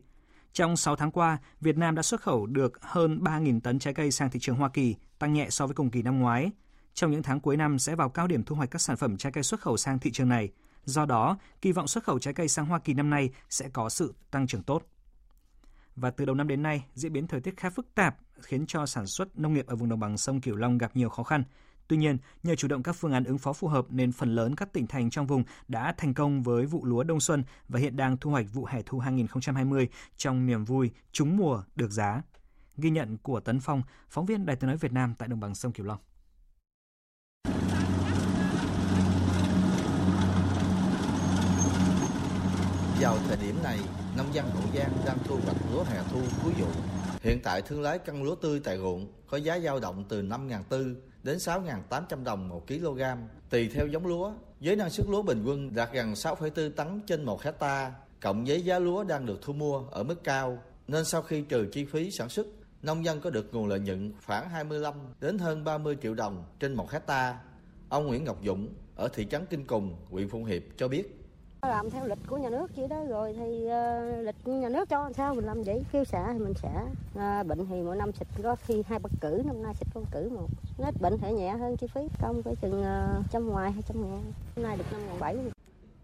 Trong 0.53 0.77
6 0.77 0.97
tháng 0.97 1.11
qua, 1.11 1.39
Việt 1.61 1.79
Nam 1.79 1.95
đã 1.95 2.03
xuất 2.03 2.21
khẩu 2.21 2.47
được 2.47 2.83
hơn 2.83 3.19
3.000 3.23 3.61
tấn 3.61 3.79
trái 3.79 3.95
cây 3.95 4.11
sang 4.11 4.31
thị 4.31 4.41
trường 4.41 4.57
Hoa 4.57 4.69
Kỳ, 4.69 4.97
tăng 5.19 5.33
nhẹ 5.33 5.47
so 5.51 5.67
với 5.67 5.75
cùng 5.75 5.91
kỳ 5.91 6.03
năm 6.03 6.19
ngoái. 6.19 6.51
Trong 6.95 7.11
những 7.11 7.23
tháng 7.23 7.41
cuối 7.41 7.57
năm 7.57 7.79
sẽ 7.79 7.95
vào 7.95 8.09
cao 8.09 8.27
điểm 8.27 8.43
thu 8.43 8.57
hoạch 8.57 8.71
các 8.71 8.81
sản 8.81 8.97
phẩm 8.97 9.17
trái 9.17 9.33
cây 9.33 9.45
xuất 9.45 9.61
khẩu 9.61 9.77
sang 9.77 9.99
thị 9.99 10.11
trường 10.13 10.29
này. 10.29 10.49
Do 10.85 11.07
đó, 11.07 11.39
kỳ 11.61 11.73
vọng 11.73 11.87
xuất 11.87 12.05
khẩu 12.05 12.19
trái 12.19 12.35
cây 12.35 12.49
sang 12.49 12.67
Hoa 12.67 12.79
Kỳ 12.79 12.95
năm 12.95 13.11
nay 13.11 13.31
sẽ 13.51 13.69
có 13.69 13.89
sự 13.89 14.15
tăng 14.31 14.47
trưởng 14.47 14.63
tốt. 14.63 14.83
Và 15.97 16.11
từ 16.11 16.25
đầu 16.25 16.35
năm 16.35 16.49
đến 16.49 16.63
nay, 16.63 16.85
diễn 16.95 17.13
biến 17.13 17.27
thời 17.27 17.41
tiết 17.41 17.57
khá 17.57 17.71
phức 17.71 17.95
tạp 17.95 18.17
khiến 18.43 18.67
cho 18.67 18.87
sản 18.87 19.07
xuất 19.07 19.39
nông 19.39 19.55
nghiệp 19.55 19.67
ở 19.67 19.77
vùng 19.77 19.89
đồng 19.89 20.01
bằng 20.01 20.19
sông 20.19 20.41
Cửu 20.41 20.57
Long 20.57 20.79
gặp 20.79 20.97
nhiều 20.97 21.09
khó 21.09 21.23
khăn. 21.23 21.45
Tuy 21.91 21.97
nhiên, 21.97 22.19
nhờ 22.43 22.55
chủ 22.55 22.69
động 22.69 22.83
các 22.83 22.93
phương 22.93 23.13
án 23.13 23.25
ứng 23.25 23.39
phó 23.39 23.53
phù 23.53 23.69
hợp 23.69 23.87
nên 23.89 24.13
phần 24.13 24.35
lớn 24.35 24.57
các 24.57 24.73
tỉnh 24.73 24.87
thành 24.87 25.11
trong 25.11 25.27
vùng 25.27 25.45
đã 25.69 25.95
thành 25.97 26.15
công 26.15 26.43
với 26.43 26.67
vụ 26.67 26.85
lúa 26.85 27.03
đông 27.03 27.21
xuân 27.21 27.45
và 27.69 27.81
hiện 27.81 27.97
đang 27.97 28.17
thu 28.17 28.31
hoạch 28.31 28.47
vụ 28.53 28.65
hè 28.65 28.83
thu 28.87 28.99
2020 28.99 29.89
trong 30.17 30.47
niềm 30.47 30.65
vui 30.65 30.91
trúng 31.13 31.37
mùa 31.37 31.63
được 31.77 31.91
giá. 31.91 32.23
Ghi 32.77 32.91
nhận 32.91 33.19
của 33.19 33.41
Tấn 33.41 33.61
Phong, 33.61 33.83
phóng 34.11 34.27
viên 34.27 34.47
Đài 34.47 34.57
tiếng 34.57 34.69
nói 34.69 34.77
Việt 34.77 34.93
Nam 34.93 35.15
tại 35.19 35.29
đồng 35.29 35.41
bằng 35.41 35.55
sông 35.55 35.73
kiều 35.73 35.87
Long. 35.87 35.99
Vào 43.01 43.19
thời 43.29 43.37
điểm 43.43 43.63
này, 43.63 43.79
nông 44.17 44.35
dân 44.35 44.51
Hậu 44.51 44.63
Giang 44.75 44.93
đang 45.07 45.19
thu 45.25 45.39
hoạch 45.45 45.57
lúa 45.73 45.83
hè 45.83 46.03
thu 46.11 46.21
cuối 46.43 46.53
vụ. 46.53 46.69
Hiện 47.23 47.41
tại 47.43 47.63
thương 47.63 47.83
lái 47.83 47.99
cân 47.99 48.23
lúa 48.23 48.35
tươi 48.35 48.61
tại 48.65 48.79
ruộng 48.79 49.13
có 49.27 49.37
giá 49.37 49.59
dao 49.61 49.81
động 49.81 50.05
từ 50.09 50.23
5.400 50.23 50.95
đến 51.23 51.37
6.800 51.37 52.25
đồng 52.25 52.49
một 52.49 52.67
kg, 52.69 53.03
tùy 53.51 53.69
theo 53.69 53.87
giống 53.87 54.07
lúa. 54.07 54.33
Với 54.61 54.77
năng 54.77 54.91
suất 54.91 55.07
lúa 55.09 55.23
bình 55.23 55.45
quân 55.45 55.75
đạt 55.75 55.93
gần 55.93 56.13
6,4 56.13 56.71
tấn 56.73 57.01
trên 57.07 57.25
1 57.25 57.43
hecta, 57.43 57.93
cộng 58.21 58.45
với 58.45 58.63
giá 58.63 58.79
lúa 58.79 59.05
đang 59.05 59.27
được 59.27 59.39
thu 59.43 59.53
mua 59.53 59.83
ở 59.91 60.03
mức 60.03 60.25
cao, 60.25 60.63
nên 60.89 61.05
sau 61.05 61.23
khi 61.23 61.43
trừ 61.43 61.69
chi 61.73 61.85
phí 61.85 62.11
sản 62.11 62.29
xuất, 62.29 62.47
nông 62.83 63.05
dân 63.05 63.21
có 63.21 63.31
được 63.31 63.55
nguồn 63.55 63.69
lợi 63.69 63.81
nhuận 63.81 64.13
khoảng 64.27 64.51
25 64.51 64.95
đến 65.21 65.39
hơn 65.39 65.65
30 65.65 65.97
triệu 66.03 66.15
đồng 66.15 66.45
trên 66.61 66.75
1 66.75 66.91
hecta. 66.91 67.39
Ông 67.89 68.07
Nguyễn 68.07 68.25
Ngọc 68.25 68.39
Dũng 68.45 68.69
ở 68.97 69.09
thị 69.09 69.27
trấn 69.31 69.47
Kinh 69.47 69.67
Cùng, 69.67 69.97
huyện 70.11 70.29
Phụng 70.29 70.45
Hiệp 70.45 70.63
cho 70.77 70.89
biết 70.89 71.20
làm 71.69 71.91
theo 71.91 72.07
lịch 72.07 72.19
của 72.27 72.37
nhà 72.37 72.51
nước 72.51 72.77
vậy 72.77 72.89
đó. 72.89 73.05
Rồi 73.09 73.33
thì 73.33 73.67
uh, 73.67 74.27
lịch 74.27 74.47
nhà 74.47 74.69
nước 74.69 74.89
cho 74.89 75.03
làm 75.03 75.13
sao? 75.13 75.35
Mình 75.35 75.45
làm 75.45 75.63
vậy 75.63 75.85
kêu 75.93 76.05
xả 76.05 76.33
thì 76.33 76.39
mình 76.39 76.55
xả. 76.55 76.85
Uh, 77.15 77.47
bệnh 77.47 77.67
thì 77.67 77.83
mỗi 77.83 77.97
năm 77.97 78.13
xịt 78.13 78.29
có 78.43 78.57
khi 78.67 78.83
hai 78.87 78.99
bất 78.99 79.13
cử 79.21 79.43
năm 79.47 79.63
nay 79.63 79.75
xịt 79.75 79.89
con 79.95 80.05
cử 80.13 80.29
một. 80.29 80.49
Nó 80.79 80.91
bệnh 81.01 81.19
thể 81.19 81.33
nhẹ 81.33 81.51
hơn 81.51 81.77
chi 81.77 81.87
phí 81.87 82.01
công 82.23 82.43
phải 82.43 82.55
chừng 82.57 82.81
uh, 82.81 83.25
trăm 83.31 83.49
ngoài 83.49 83.73
hai 83.73 83.83
trăm 83.89 84.01
ngàn. 84.01 84.33
Hôm 84.57 84.65
nay 84.65 84.77
được 84.77 84.85
năm 84.93 85.07
ngàn 85.07 85.21
bảy 85.21 85.37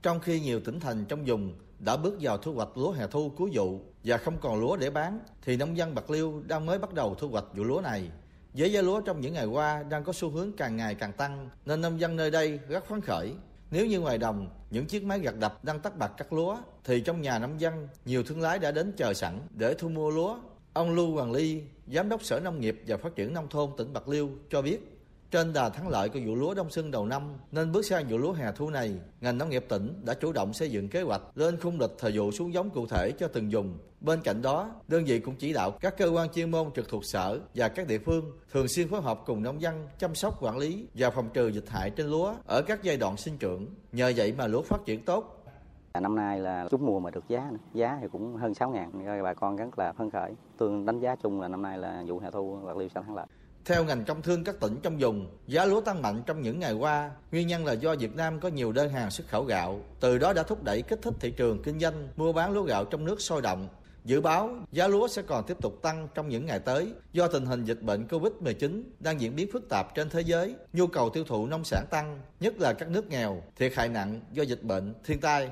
trong 0.02 0.20
khi 0.20 0.40
nhiều 0.40 0.60
tỉnh 0.60 0.80
thành 0.80 1.04
trong 1.04 1.24
vùng 1.26 1.52
đã 1.78 1.96
bước 1.96 2.16
vào 2.20 2.38
thu 2.38 2.54
hoạch 2.54 2.76
lúa 2.76 2.92
hè 2.92 3.06
thu 3.06 3.30
cuối 3.36 3.50
vụ 3.52 3.78
và 4.04 4.16
không 4.16 4.36
còn 4.40 4.60
lúa 4.60 4.76
để 4.76 4.90
bán 4.90 5.20
thì 5.42 5.56
nông 5.56 5.76
dân 5.76 5.94
Bạc 5.94 6.10
Liêu 6.10 6.42
đang 6.48 6.66
mới 6.66 6.78
bắt 6.78 6.94
đầu 6.94 7.14
thu 7.14 7.28
hoạch 7.28 7.44
vụ 7.54 7.64
lúa 7.64 7.80
này. 7.80 8.10
Với 8.54 8.72
giá 8.72 8.82
lúa 8.82 9.00
trong 9.00 9.20
những 9.20 9.32
ngày 9.32 9.46
qua 9.46 9.82
đang 9.82 10.04
có 10.04 10.12
xu 10.12 10.30
hướng 10.30 10.52
càng 10.56 10.76
ngày 10.76 10.94
càng 10.94 11.12
tăng 11.12 11.48
nên 11.66 11.80
nông 11.80 12.00
dân 12.00 12.16
nơi 12.16 12.30
đây 12.30 12.60
rất 12.68 12.84
phấn 12.84 13.00
khởi. 13.00 13.32
Nếu 13.70 13.86
như 13.86 14.00
ngoài 14.00 14.18
đồng, 14.18 14.48
những 14.76 14.86
chiếc 14.86 15.04
máy 15.04 15.20
gặt 15.20 15.34
đập 15.38 15.64
đang 15.64 15.80
tắt 15.80 15.98
bạc 15.98 16.12
cắt 16.16 16.32
lúa, 16.32 16.56
thì 16.84 17.00
trong 17.00 17.22
nhà 17.22 17.38
nông 17.38 17.60
dân, 17.60 17.88
nhiều 18.04 18.22
thương 18.22 18.40
lái 18.40 18.58
đã 18.58 18.70
đến 18.70 18.92
chờ 18.96 19.14
sẵn 19.14 19.40
để 19.50 19.74
thu 19.74 19.88
mua 19.88 20.10
lúa. 20.10 20.38
Ông 20.72 20.94
Lưu 20.94 21.12
Hoàng 21.14 21.32
Ly, 21.32 21.62
Giám 21.86 22.08
đốc 22.08 22.24
Sở 22.24 22.40
Nông 22.40 22.60
nghiệp 22.60 22.82
và 22.86 22.96
Phát 22.96 23.14
triển 23.16 23.34
Nông 23.34 23.48
thôn 23.48 23.70
tỉnh 23.76 23.92
Bạc 23.92 24.08
Liêu 24.08 24.30
cho 24.50 24.62
biết, 24.62 24.95
trên 25.30 25.52
đà 25.52 25.68
thắng 25.68 25.88
lợi 25.88 26.08
của 26.08 26.18
vụ 26.26 26.34
lúa 26.34 26.54
đông 26.54 26.70
xuân 26.70 26.90
đầu 26.90 27.06
năm 27.06 27.22
nên 27.52 27.72
bước 27.72 27.82
sang 27.82 28.04
vụ 28.08 28.18
lúa 28.18 28.32
hè 28.32 28.52
thu 28.52 28.70
này, 28.70 28.94
ngành 29.20 29.38
nông 29.38 29.50
nghiệp 29.50 29.64
tỉnh 29.68 30.00
đã 30.04 30.14
chủ 30.14 30.32
động 30.32 30.52
xây 30.52 30.70
dựng 30.70 30.88
kế 30.88 31.02
hoạch 31.02 31.22
lên 31.34 31.60
khung 31.60 31.80
lịch 31.80 31.90
thời 31.98 32.18
vụ 32.18 32.30
xuống 32.30 32.54
giống 32.54 32.70
cụ 32.70 32.86
thể 32.86 33.12
cho 33.18 33.28
từng 33.28 33.48
vùng. 33.50 33.78
Bên 34.00 34.20
cạnh 34.24 34.42
đó, 34.42 34.70
đơn 34.88 35.04
vị 35.04 35.20
cũng 35.20 35.34
chỉ 35.36 35.52
đạo 35.52 35.70
các 35.70 35.96
cơ 35.98 36.08
quan 36.08 36.28
chuyên 36.32 36.50
môn 36.50 36.70
trực 36.74 36.88
thuộc 36.88 37.04
sở 37.04 37.40
và 37.54 37.68
các 37.68 37.86
địa 37.86 37.98
phương 37.98 38.32
thường 38.52 38.68
xuyên 38.68 38.88
phối 38.88 39.00
hợp 39.00 39.20
cùng 39.26 39.42
nông 39.42 39.60
dân 39.60 39.88
chăm 39.98 40.14
sóc 40.14 40.42
quản 40.42 40.58
lý 40.58 40.86
và 40.94 41.10
phòng 41.10 41.28
trừ 41.34 41.48
dịch 41.48 41.68
hại 41.68 41.90
trên 41.90 42.06
lúa 42.06 42.34
ở 42.46 42.62
các 42.62 42.82
giai 42.82 42.96
đoạn 42.96 43.16
sinh 43.16 43.38
trưởng. 43.38 43.66
Nhờ 43.92 44.12
vậy 44.16 44.34
mà 44.38 44.46
lúa 44.46 44.62
phát 44.62 44.78
triển 44.84 45.04
tốt, 45.04 45.44
à, 45.92 46.00
Năm 46.00 46.16
nay 46.16 46.40
là 46.40 46.68
trúng 46.70 46.86
mùa 46.86 47.00
mà 47.00 47.10
được 47.10 47.28
giá, 47.28 47.50
giá 47.74 47.98
thì 48.00 48.08
cũng 48.12 48.36
hơn 48.36 48.54
6 48.54 48.70
ngàn, 48.70 49.22
bà 49.22 49.34
con 49.34 49.56
rất 49.56 49.78
là 49.78 49.92
phấn 49.92 50.10
khởi. 50.10 50.34
Tương 50.58 50.86
đánh 50.86 51.00
giá 51.00 51.16
chung 51.16 51.40
là 51.40 51.48
năm 51.48 51.62
nay 51.62 51.78
là 51.78 52.04
vụ 52.06 52.18
hè 52.18 52.30
thu 52.30 52.58
Bạc 52.66 52.76
Liêu 52.76 52.88
sẽ 52.94 53.02
thắng 53.02 53.14
lợi. 53.14 53.26
Theo 53.66 53.84
ngành 53.84 54.04
công 54.04 54.22
thương 54.22 54.44
các 54.44 54.60
tỉnh 54.60 54.76
trong 54.82 54.96
vùng, 54.98 55.26
giá 55.46 55.64
lúa 55.64 55.80
tăng 55.80 56.02
mạnh 56.02 56.22
trong 56.26 56.42
những 56.42 56.60
ngày 56.60 56.72
qua. 56.72 57.10
Nguyên 57.32 57.46
nhân 57.46 57.64
là 57.64 57.72
do 57.72 57.94
Việt 57.94 58.16
Nam 58.16 58.40
có 58.40 58.48
nhiều 58.48 58.72
đơn 58.72 58.88
hàng 58.90 59.10
xuất 59.10 59.28
khẩu 59.28 59.44
gạo, 59.44 59.80
từ 60.00 60.18
đó 60.18 60.32
đã 60.32 60.42
thúc 60.42 60.62
đẩy 60.62 60.82
kích 60.82 60.98
thích 61.02 61.14
thị 61.20 61.30
trường 61.30 61.62
kinh 61.62 61.80
doanh, 61.80 62.08
mua 62.16 62.32
bán 62.32 62.52
lúa 62.52 62.62
gạo 62.62 62.84
trong 62.84 63.04
nước 63.04 63.20
sôi 63.20 63.42
động. 63.42 63.68
Dự 64.04 64.20
báo 64.20 64.50
giá 64.72 64.88
lúa 64.88 65.08
sẽ 65.08 65.22
còn 65.22 65.44
tiếp 65.46 65.56
tục 65.60 65.82
tăng 65.82 66.08
trong 66.14 66.28
những 66.28 66.46
ngày 66.46 66.58
tới 66.58 66.92
do 67.12 67.28
tình 67.28 67.46
hình 67.46 67.64
dịch 67.64 67.82
bệnh 67.82 68.06
Covid-19 68.06 68.82
đang 69.00 69.20
diễn 69.20 69.36
biến 69.36 69.48
phức 69.52 69.68
tạp 69.68 69.94
trên 69.94 70.10
thế 70.10 70.20
giới, 70.20 70.54
nhu 70.72 70.86
cầu 70.86 71.10
tiêu 71.10 71.24
thụ 71.24 71.46
nông 71.46 71.64
sản 71.64 71.84
tăng, 71.90 72.20
nhất 72.40 72.60
là 72.60 72.72
các 72.72 72.88
nước 72.88 73.08
nghèo, 73.08 73.42
thiệt 73.56 73.72
hại 73.74 73.88
nặng 73.88 74.20
do 74.32 74.42
dịch 74.42 74.62
bệnh, 74.62 74.94
thiên 75.04 75.20
tai. 75.20 75.50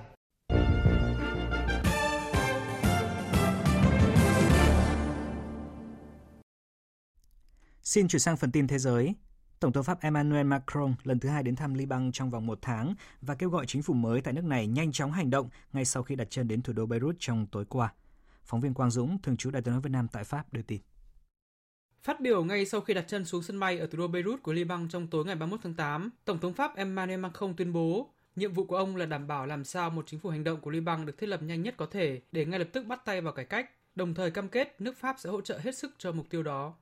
Xin 7.95 8.09
chuyển 8.09 8.21
sang 8.21 8.37
phần 8.37 8.53
tin 8.53 8.67
thế 8.67 8.79
giới. 8.79 9.15
Tổng 9.61 9.73
thống 9.73 9.85
Pháp 9.85 10.01
Emmanuel 10.01 10.47
Macron 10.47 10.95
lần 11.05 11.21
thứ 11.21 11.29
hai 11.29 11.43
đến 11.43 11.57
thăm 11.57 11.75
Liban 11.75 12.13
trong 12.13 12.31
vòng 12.31 12.47
một 12.47 12.59
tháng 12.63 12.95
và 13.21 13.35
kêu 13.35 13.51
gọi 13.51 13.67
chính 13.67 13.83
phủ 13.83 13.95
mới 13.95 14.21
tại 14.21 14.35
nước 14.35 14.45
này 14.45 14.67
nhanh 14.67 14.93
chóng 14.93 15.13
hành 15.13 15.31
động 15.31 15.49
ngay 15.73 15.85
sau 15.85 16.03
khi 16.03 16.17
đặt 16.17 16.27
chân 16.31 16.49
đến 16.49 16.63
thủ 16.63 16.73
đô 16.73 16.87
Beirut 16.87 17.17
trong 17.19 17.47
tối 17.47 17.65
qua. 17.69 17.95
Phóng 18.45 18.61
viên 18.61 18.75
Quang 18.75 18.91
Dũng, 18.91 19.19
thường 19.23 19.37
trú 19.37 19.51
Đại 19.51 19.63
tiếng 19.63 19.73
nói 19.73 19.81
Việt 19.81 19.91
Nam 19.91 20.09
tại 20.13 20.25
Pháp 20.25 20.53
đưa 20.53 20.63
tin. 20.63 20.81
Phát 22.03 22.21
biểu 22.21 22.45
ngay 22.45 22.67
sau 22.67 22.81
khi 22.81 22.95
đặt 22.95 23.05
chân 23.09 23.25
xuống 23.25 23.43
sân 23.43 23.61
bay 23.61 23.79
ở 23.79 23.87
thủ 23.87 23.99
đô 23.99 24.09
Beirut 24.09 24.43
của 24.43 24.53
Liban 24.53 24.89
trong 24.89 25.07
tối 25.07 25.25
ngày 25.25 25.37
31 25.37 25.61
tháng 25.63 25.75
8, 25.75 26.11
Tổng 26.25 26.41
thống 26.41 26.55
Pháp 26.55 26.77
Emmanuel 26.77 27.21
Macron 27.21 27.57
tuyên 27.57 27.73
bố 27.73 28.11
nhiệm 28.37 28.53
vụ 28.53 28.65
của 28.65 28.77
ông 28.77 28.97
là 28.97 29.07
đảm 29.07 29.27
bảo 29.27 29.47
làm 29.47 29.65
sao 29.65 29.91
một 29.91 30.07
chính 30.07 30.21
phủ 30.21 30.31
hành 30.31 30.45
động 30.45 30.61
của 30.61 30.71
Liban 30.71 31.07
được 31.07 31.19
thiết 31.19 31.27
lập 31.27 31.43
nhanh 31.43 31.63
nhất 31.63 31.75
có 31.77 31.87
thể 31.87 32.21
để 32.33 32.45
ngay 32.45 32.59
lập 32.59 32.69
tức 32.73 32.87
bắt 32.87 33.05
tay 33.05 33.21
vào 33.21 33.33
cải 33.33 33.45
cách, 33.45 33.71
đồng 33.95 34.15
thời 34.15 34.31
cam 34.31 34.49
kết 34.49 34.81
nước 34.81 34.97
Pháp 34.99 35.17
sẽ 35.19 35.31
hỗ 35.31 35.41
trợ 35.41 35.59
hết 35.59 35.79
sức 35.79 35.95
cho 35.99 36.13
mục 36.13 36.27
tiêu 36.31 36.43
đó. 36.43 36.75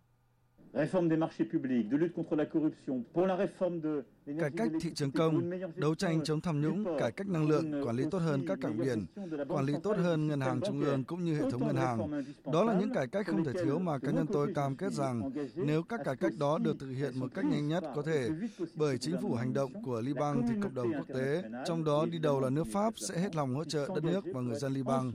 Cải 4.38 4.50
cách 4.56 4.70
thị 4.80 4.90
trường 4.94 5.10
công, 5.10 5.50
đấu 5.76 5.94
tranh 5.94 6.24
chống 6.24 6.40
tham 6.40 6.60
nhũng, 6.60 6.98
cải 6.98 7.12
cách 7.12 7.28
năng 7.28 7.48
lượng, 7.48 7.86
quản 7.86 7.96
lý 7.96 8.04
tốt 8.10 8.18
hơn 8.18 8.44
các 8.48 8.58
cảng 8.62 8.78
biển, 8.78 9.06
quản 9.48 9.64
lý 9.64 9.74
tốt 9.82 9.96
hơn 9.96 10.26
ngân 10.26 10.40
hàng 10.40 10.60
trung 10.66 10.80
ương 10.80 11.04
cũng 11.04 11.24
như 11.24 11.34
hệ 11.34 11.50
thống 11.50 11.66
ngân 11.66 11.76
hàng. 11.76 12.24
Đó 12.52 12.64
là 12.64 12.80
những 12.80 12.94
cải 12.94 13.06
cách 13.06 13.26
không 13.26 13.44
thể 13.44 13.52
thiếu 13.52 13.78
mà 13.78 13.98
cá 13.98 14.10
nhân 14.10 14.26
tôi 14.32 14.54
cam 14.54 14.76
kết 14.76 14.92
rằng 14.92 15.30
nếu 15.56 15.82
các 15.82 16.00
cải 16.04 16.16
cách 16.16 16.32
đó 16.40 16.58
được 16.58 16.76
thực 16.80 16.90
hiện 16.90 17.12
một 17.20 17.34
cách 17.34 17.44
nhanh 17.44 17.68
nhất 17.68 17.84
có 17.94 18.02
thể, 18.02 18.28
bởi 18.74 18.98
chính 18.98 19.16
phủ 19.22 19.34
hành 19.34 19.52
động 19.52 19.72
của 19.84 20.00
Liban 20.00 20.42
thì 20.48 20.54
cộng 20.62 20.74
đồng 20.74 20.92
quốc 20.92 21.08
tế, 21.08 21.42
trong 21.66 21.84
đó 21.84 22.06
đi 22.12 22.18
đầu 22.18 22.40
là 22.40 22.50
nước 22.50 22.66
Pháp 22.72 22.94
sẽ 22.96 23.20
hết 23.20 23.36
lòng 23.36 23.54
hỗ 23.54 23.64
trợ 23.64 23.88
đất 23.94 24.04
nước 24.04 24.24
và 24.34 24.40
người 24.40 24.58
dân 24.58 24.72
Liban. 24.72 25.12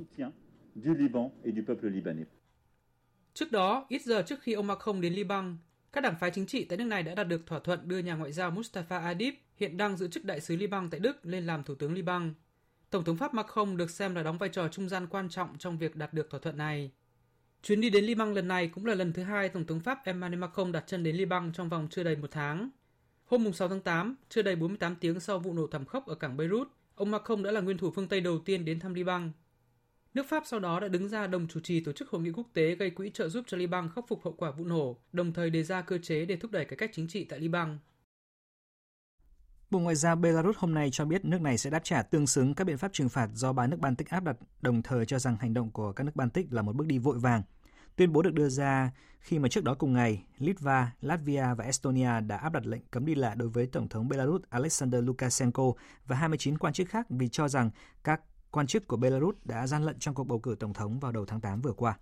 Trước 3.37 3.51
đó, 3.51 3.85
ít 3.89 4.01
giờ 4.01 4.23
trước 4.27 4.41
khi 4.41 4.53
ông 4.53 4.67
Macron 4.67 5.01
đến 5.01 5.13
Liban, 5.13 5.57
các 5.91 6.01
đảng 6.01 6.15
phái 6.19 6.31
chính 6.31 6.45
trị 6.45 6.65
tại 6.65 6.77
nước 6.77 6.83
này 6.83 7.03
đã 7.03 7.15
đạt 7.15 7.27
được 7.27 7.45
thỏa 7.45 7.59
thuận 7.59 7.87
đưa 7.87 7.97
nhà 7.97 8.15
ngoại 8.15 8.31
giao 8.31 8.51
Mustafa 8.51 9.01
Adib, 9.01 9.33
hiện 9.55 9.77
đang 9.77 9.97
giữ 9.97 10.07
chức 10.07 10.25
đại 10.25 10.41
sứ 10.41 10.55
Liban 10.55 10.89
tại 10.89 10.99
Đức, 10.99 11.25
lên 11.25 11.45
làm 11.45 11.63
thủ 11.63 11.75
tướng 11.75 11.93
Liban. 11.93 12.33
Tổng 12.89 13.03
thống 13.03 13.17
Pháp 13.17 13.33
Macron 13.33 13.77
được 13.77 13.89
xem 13.89 14.15
là 14.15 14.23
đóng 14.23 14.37
vai 14.37 14.49
trò 14.49 14.67
trung 14.67 14.89
gian 14.89 15.07
quan 15.07 15.29
trọng 15.29 15.57
trong 15.57 15.77
việc 15.77 15.95
đạt 15.95 16.13
được 16.13 16.29
thỏa 16.29 16.39
thuận 16.39 16.57
này. 16.57 16.91
Chuyến 17.63 17.81
đi 17.81 17.89
đến 17.89 18.05
Liban 18.05 18.33
lần 18.33 18.47
này 18.47 18.67
cũng 18.67 18.85
là 18.85 18.93
lần 18.93 19.13
thứ 19.13 19.23
hai 19.23 19.49
Tổng 19.49 19.65
thống 19.65 19.79
Pháp 19.79 20.05
Emmanuel 20.05 20.39
Macron 20.39 20.71
đặt 20.71 20.83
chân 20.87 21.03
đến 21.03 21.15
Liban 21.15 21.51
trong 21.53 21.69
vòng 21.69 21.87
chưa 21.91 22.03
đầy 22.03 22.15
một 22.15 22.31
tháng. 22.31 22.69
Hôm 23.25 23.53
6 23.53 23.69
tháng 23.69 23.81
8, 23.81 24.15
chưa 24.29 24.41
đầy 24.41 24.55
48 24.55 24.95
tiếng 24.95 25.19
sau 25.19 25.39
vụ 25.39 25.53
nổ 25.53 25.67
thảm 25.67 25.85
khốc 25.85 26.07
ở 26.07 26.15
cảng 26.15 26.37
Beirut, 26.37 26.67
ông 26.95 27.11
Macron 27.11 27.43
đã 27.43 27.51
là 27.51 27.61
nguyên 27.61 27.77
thủ 27.77 27.91
phương 27.91 28.07
Tây 28.07 28.21
đầu 28.21 28.39
tiên 28.39 28.65
đến 28.65 28.79
thăm 28.79 28.93
Liban. 28.93 29.31
Nước 30.13 30.25
Pháp 30.29 30.43
sau 30.45 30.59
đó 30.59 30.79
đã 30.79 30.87
đứng 30.87 31.09
ra 31.09 31.27
đồng 31.27 31.47
chủ 31.47 31.59
trì 31.59 31.79
tổ 31.79 31.91
chức 31.91 32.09
hội 32.09 32.21
nghị 32.21 32.31
quốc 32.31 32.47
tế 32.53 32.75
gây 32.75 32.89
quỹ 32.89 33.09
trợ 33.09 33.29
giúp 33.29 33.45
cho 33.47 33.57
Liban 33.57 33.89
khắc 33.95 34.07
phục 34.07 34.23
hậu 34.23 34.33
quả 34.37 34.51
vụ 34.51 34.65
nổ, 34.65 34.97
đồng 35.13 35.33
thời 35.33 35.49
đề 35.49 35.63
ra 35.63 35.81
cơ 35.81 35.97
chế 35.97 36.25
để 36.25 36.35
thúc 36.35 36.51
đẩy 36.51 36.65
cải 36.65 36.77
cách 36.77 36.91
chính 36.93 37.07
trị 37.07 37.23
tại 37.23 37.39
Liban. 37.39 37.79
Bộ 39.69 39.79
Ngoại 39.79 39.95
giao 39.95 40.15
Belarus 40.15 40.57
hôm 40.57 40.73
nay 40.73 40.89
cho 40.91 41.05
biết 41.05 41.25
nước 41.25 41.41
này 41.41 41.57
sẽ 41.57 41.69
đáp 41.69 41.83
trả 41.83 42.01
tương 42.01 42.27
xứng 42.27 42.53
các 42.53 42.63
biện 42.63 42.77
pháp 42.77 42.93
trừng 42.93 43.09
phạt 43.09 43.29
do 43.33 43.53
ba 43.53 43.67
nước 43.67 43.79
Baltic 43.79 44.09
áp 44.09 44.23
đặt, 44.23 44.37
đồng 44.61 44.81
thời 44.81 45.05
cho 45.05 45.19
rằng 45.19 45.37
hành 45.39 45.53
động 45.53 45.71
của 45.71 45.91
các 45.91 46.03
nước 46.03 46.15
Baltic 46.15 46.53
là 46.53 46.61
một 46.61 46.75
bước 46.75 46.87
đi 46.87 46.97
vội 46.97 47.19
vàng. 47.19 47.41
Tuyên 47.95 48.13
bố 48.13 48.21
được 48.21 48.33
đưa 48.33 48.49
ra 48.49 48.91
khi 49.19 49.39
mà 49.39 49.49
trước 49.49 49.63
đó 49.63 49.75
cùng 49.79 49.93
ngày, 49.93 50.23
Litva, 50.37 50.91
Latvia 51.01 51.45
và 51.57 51.65
Estonia 51.65 52.21
đã 52.21 52.37
áp 52.37 52.53
đặt 52.53 52.65
lệnh 52.65 52.81
cấm 52.91 53.05
đi 53.05 53.15
lại 53.15 53.35
đối 53.35 53.49
với 53.49 53.65
Tổng 53.65 53.89
thống 53.89 54.07
Belarus 54.07 54.41
Alexander 54.49 55.03
Lukashenko 55.03 55.73
và 56.05 56.15
29 56.15 56.57
quan 56.57 56.73
chức 56.73 56.89
khác 56.89 57.05
vì 57.09 57.27
cho 57.27 57.47
rằng 57.47 57.69
các 58.03 58.21
quan 58.51 58.67
chức 58.67 58.87
của 58.87 58.97
Belarus 58.97 59.35
đã 59.45 59.67
gian 59.67 59.83
lận 59.83 59.99
trong 59.99 60.15
cuộc 60.15 60.23
bầu 60.23 60.39
cử 60.39 60.55
tổng 60.59 60.73
thống 60.73 60.99
vào 60.99 61.11
đầu 61.11 61.25
tháng 61.25 61.41
8 61.41 61.61
vừa 61.61 61.73
qua. 61.73 61.97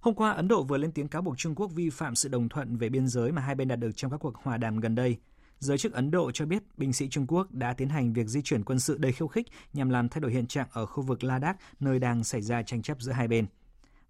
Hôm 0.00 0.14
qua, 0.14 0.30
Ấn 0.30 0.48
Độ 0.48 0.62
vừa 0.62 0.78
lên 0.78 0.92
tiếng 0.92 1.08
cáo 1.08 1.22
buộc 1.22 1.38
Trung 1.38 1.54
Quốc 1.54 1.66
vi 1.66 1.90
phạm 1.90 2.14
sự 2.14 2.28
đồng 2.28 2.48
thuận 2.48 2.76
về 2.76 2.88
biên 2.88 3.08
giới 3.08 3.32
mà 3.32 3.42
hai 3.42 3.54
bên 3.54 3.68
đạt 3.68 3.78
được 3.78 3.90
trong 3.96 4.10
các 4.10 4.16
cuộc 4.16 4.36
hòa 4.36 4.56
đàm 4.56 4.80
gần 4.80 4.94
đây. 4.94 5.18
Giới 5.58 5.78
chức 5.78 5.92
Ấn 5.92 6.10
Độ 6.10 6.30
cho 6.30 6.46
biết 6.46 6.62
binh 6.76 6.92
sĩ 6.92 7.08
Trung 7.08 7.26
Quốc 7.26 7.52
đã 7.52 7.72
tiến 7.72 7.88
hành 7.88 8.12
việc 8.12 8.26
di 8.26 8.42
chuyển 8.42 8.64
quân 8.64 8.78
sự 8.78 8.98
đầy 8.98 9.12
khiêu 9.12 9.28
khích 9.28 9.46
nhằm 9.72 9.90
làm 9.90 10.08
thay 10.08 10.20
đổi 10.20 10.32
hiện 10.32 10.46
trạng 10.46 10.68
ở 10.72 10.86
khu 10.86 11.02
vực 11.02 11.24
Ladakh, 11.24 11.58
nơi 11.80 11.98
đang 11.98 12.24
xảy 12.24 12.42
ra 12.42 12.62
tranh 12.62 12.82
chấp 12.82 13.00
giữa 13.00 13.12
hai 13.12 13.28
bên. 13.28 13.46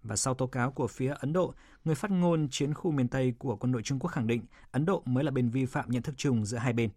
Và 0.03 0.15
sau 0.15 0.33
tố 0.33 0.47
cáo 0.47 0.71
của 0.71 0.87
phía 0.87 1.13
Ấn 1.19 1.33
Độ, 1.33 1.53
người 1.85 1.95
phát 1.95 2.11
ngôn 2.11 2.47
chiến 2.51 2.73
khu 2.73 2.91
miền 2.91 3.07
Tây 3.07 3.33
của 3.37 3.55
quân 3.55 3.71
đội 3.71 3.83
Trung 3.83 3.99
Quốc 3.99 4.09
khẳng 4.09 4.27
định 4.27 4.41
Ấn 4.71 4.85
Độ 4.85 5.03
mới 5.05 5.23
là 5.23 5.31
bên 5.31 5.49
vi 5.49 5.65
phạm 5.65 5.91
nhận 5.91 6.01
thức 6.01 6.15
chung 6.17 6.45
giữa 6.45 6.57
hai 6.57 6.73
bên. 6.73 6.89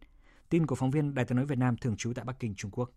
Tin 0.48 0.66
của 0.66 0.74
phóng 0.74 0.90
viên 0.90 1.14
Đài 1.14 1.24
tiếng 1.24 1.36
nói 1.36 1.46
Việt 1.46 1.58
Nam 1.58 1.76
thường 1.76 1.96
trú 1.96 2.12
tại 2.12 2.24
Bắc 2.24 2.40
Kinh, 2.40 2.54
Trung 2.54 2.70
Quốc. 2.70 2.90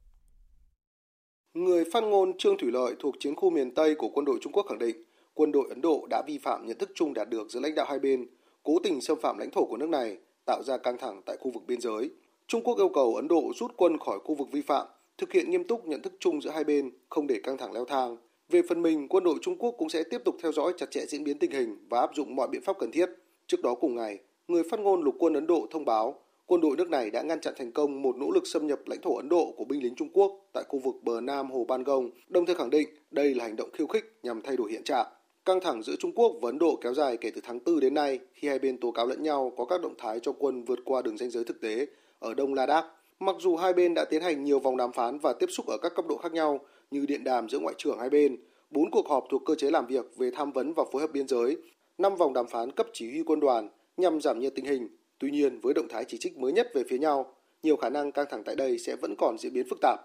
Người 1.56 1.86
phát 1.94 2.04
ngôn 2.04 2.38
Trương 2.38 2.58
Thủy 2.58 2.72
Lợi 2.72 2.96
thuộc 3.00 3.15
chiến 3.20 3.36
khu 3.36 3.50
miền 3.50 3.72
Tây 3.72 3.96
của 3.96 4.10
quân 4.10 4.26
đội 4.26 4.38
Trung 4.41 4.54
Quốc 4.54 4.65
khẳng 4.70 4.80
định 4.80 5.04
quân 5.34 5.52
đội 5.52 5.65
Ấn 5.70 5.82
Độ 5.82 6.08
đã 6.10 6.24
vi 6.28 6.38
phạm 6.38 6.65
nhận 6.65 6.78
thức 6.78 6.91
chung 6.96 7.13
đạt 7.13 7.30
được 7.30 7.50
giữa 7.50 7.60
lãnh 7.60 7.76
đạo 7.76 7.86
hai 7.89 8.00
bên, 8.00 8.28
cố 8.63 8.80
tình 8.84 9.02
xâm 9.02 9.20
phạm 9.22 9.38
lãnh 9.38 9.50
thổ 9.52 9.65
của 9.65 9.78
nước 9.78 9.89
này, 9.89 10.18
tạo 10.46 10.63
ra 10.63 10.78
căng 10.78 10.98
thẳng 10.98 11.22
tại 11.26 11.38
khu 11.39 11.52
vực 11.52 11.63
biên 11.68 11.82
giới. 11.82 12.10
Trung 12.48 12.62
Quốc 12.63 12.78
yêu 12.78 12.89
cầu 12.89 13.15
Ấn 13.15 13.28
Độ 13.28 13.52
rút 13.56 13.72
quân 13.78 13.98
khỏi 13.98 14.20
khu 14.20 14.36
vực 14.36 14.48
vi 14.52 14.62
phạm, 14.62 14.88
thực 15.18 15.32
hiện 15.32 15.52
nghiêm 15.52 15.63
túc 15.63 15.86
nhận 15.86 16.02
thức 16.02 16.13
chung 16.20 16.41
giữa 16.41 16.50
hai 16.50 16.63
bên, 16.63 16.91
không 17.10 17.28
để 17.28 17.39
căng 17.44 17.58
thẳng 17.58 17.74
leo 17.74 17.86
thang. 17.86 18.18
Về 18.50 18.62
phần 18.70 18.82
mình, 18.82 19.08
quân 19.08 19.24
đội 19.24 19.36
Trung 19.41 19.58
Quốc 19.58 19.76
cũng 19.78 19.89
sẽ 19.89 20.04
tiếp 20.04 20.22
tục 20.26 20.36
theo 20.44 20.52
dõi 20.52 20.74
chặt 20.78 20.91
chẽ 20.91 21.06
diễn 21.06 21.24
biến 21.24 21.39
tình 21.39 21.52
hình 21.52 21.78
và 21.89 22.00
áp 22.00 22.15
dụng 22.15 22.36
mọi 22.36 22.48
biện 22.48 22.62
pháp 22.62 22.80
cần 22.80 22.91
thiết. 22.91 23.10
Trước 23.48 23.62
đó 23.62 23.76
cùng 23.76 23.96
ngày, 23.96 24.20
người 24.48 24.63
phát 24.72 24.80
ngôn 24.80 25.02
lục 25.02 25.15
quân 25.20 25.34
Ấn 25.34 25.48
Độ 25.48 25.68
thông 25.72 25.86
báo 25.86 26.20
quân 26.47 26.62
đội 26.62 26.75
nước 26.77 26.89
này 26.89 27.12
đã 27.12 27.21
ngăn 27.21 27.41
chặn 27.41 27.53
thành 27.58 27.71
công 27.71 28.01
một 28.01 28.17
nỗ 28.17 28.31
lực 28.31 28.47
xâm 28.47 28.67
nhập 28.67 28.79
lãnh 28.86 29.01
thổ 29.01 29.15
Ấn 29.15 29.29
Độ 29.29 29.53
của 29.58 29.65
binh 29.65 29.84
lính 29.84 29.95
Trung 29.95 30.10
Quốc 30.13 30.31
tại 30.53 30.63
khu 30.67 30.79
vực 30.79 30.95
bờ 31.03 31.21
Nam 31.21 31.51
Hồ 31.51 31.65
Ban 31.67 31.84
Gông, 31.84 32.10
đồng 32.27 32.45
thời 32.45 32.55
khẳng 32.55 32.69
định 32.69 32.89
đây 33.12 33.36
là 33.36 33.43
hành 33.43 33.55
động 33.55 33.69
khiêu 33.73 33.88
khích 33.88 34.05
nhằm 34.23 34.41
thay 34.41 34.58
đổi 34.58 34.71
hiện 34.71 34.84
trạng. 34.84 35.05
Căng 35.45 35.60
thẳng 35.62 35.84
giữa 35.84 35.95
Trung 35.99 36.12
Quốc 36.15 36.34
và 36.41 36.49
Ấn 36.49 36.58
Độ 36.58 36.79
kéo 36.81 36.93
dài 36.93 37.17
kể 37.17 37.31
từ 37.36 37.41
tháng 37.43 37.60
4 37.65 37.79
đến 37.79 37.93
nay 37.93 38.19
khi 38.34 38.47
hai 38.47 38.60
bên 38.60 38.77
tố 38.77 38.91
cáo 38.91 39.08
lẫn 39.08 39.23
nhau 39.23 39.53
có 39.58 39.65
các 39.65 39.81
động 39.81 39.93
thái 39.97 40.19
cho 40.19 40.31
quân 40.31 40.63
vượt 40.63 40.79
qua 40.86 41.01
đường 41.01 41.17
ranh 41.17 41.29
giới 41.29 41.43
thực 41.43 41.62
tế 41.62 41.88
ở 42.19 42.34
Đông 42.34 42.53
Ladakh. 42.53 42.86
Mặc 43.19 43.36
dù 43.39 43.55
hai 43.55 43.73
bên 43.73 43.93
đã 43.93 44.05
tiến 44.05 44.21
hành 44.21 44.43
nhiều 44.43 44.60
vòng 44.60 44.77
đàm 44.77 44.91
phán 44.91 45.19
và 45.19 45.34
tiếp 45.34 45.47
xúc 45.49 45.67
ở 45.67 45.77
các 45.81 45.95
cấp 45.95 46.05
độ 46.10 46.17
khác 46.17 46.34
nhau 46.34 46.60
như 46.91 47.05
điện 47.05 47.23
đàm 47.23 47.49
giữa 47.49 47.60
ngoại 47.60 47.75
trưởng 47.77 47.99
hai 47.99 48.10
bên, 48.10 48.38
bốn 48.69 48.91
cuộc 48.91 49.08
họp 49.08 49.23
thuộc 49.29 49.41
cơ 49.45 49.55
chế 49.55 49.71
làm 49.71 49.88
việc 49.88 50.05
về 50.17 50.31
tham 50.36 50.51
vấn 50.51 50.73
và 50.73 50.84
phối 50.91 51.01
hợp 51.01 51.12
biên 51.13 51.27
giới, 51.27 51.58
năm 51.97 52.15
vòng 52.15 52.34
đàm 52.34 52.47
phán 52.47 52.71
cấp 52.71 52.88
chỉ 52.93 53.10
huy 53.10 53.23
quân 53.23 53.39
đoàn 53.39 53.69
nhằm 53.97 54.21
giảm 54.21 54.39
nhiệt 54.39 54.55
tình 54.55 54.65
hình 54.65 54.88
Tuy 55.19 55.32
nhiên, 55.32 55.60
với 55.60 55.73
động 55.73 55.88
thái 55.89 56.06
chỉ 56.08 56.17
trích 56.19 56.38
mới 56.38 56.51
nhất 56.51 56.67
về 56.75 56.84
phía 56.89 56.97
nhau, 56.97 57.36
nhiều 57.63 57.78
khả 57.78 57.89
năng 57.89 58.12
căng 58.12 58.25
thẳng 58.30 58.43
tại 58.45 58.56
đây 58.56 58.80
sẽ 58.80 58.95
vẫn 58.95 59.15
còn 59.17 59.38
diễn 59.38 59.54
biến 59.54 59.65
phức 59.69 59.80
tạp. 59.82 59.99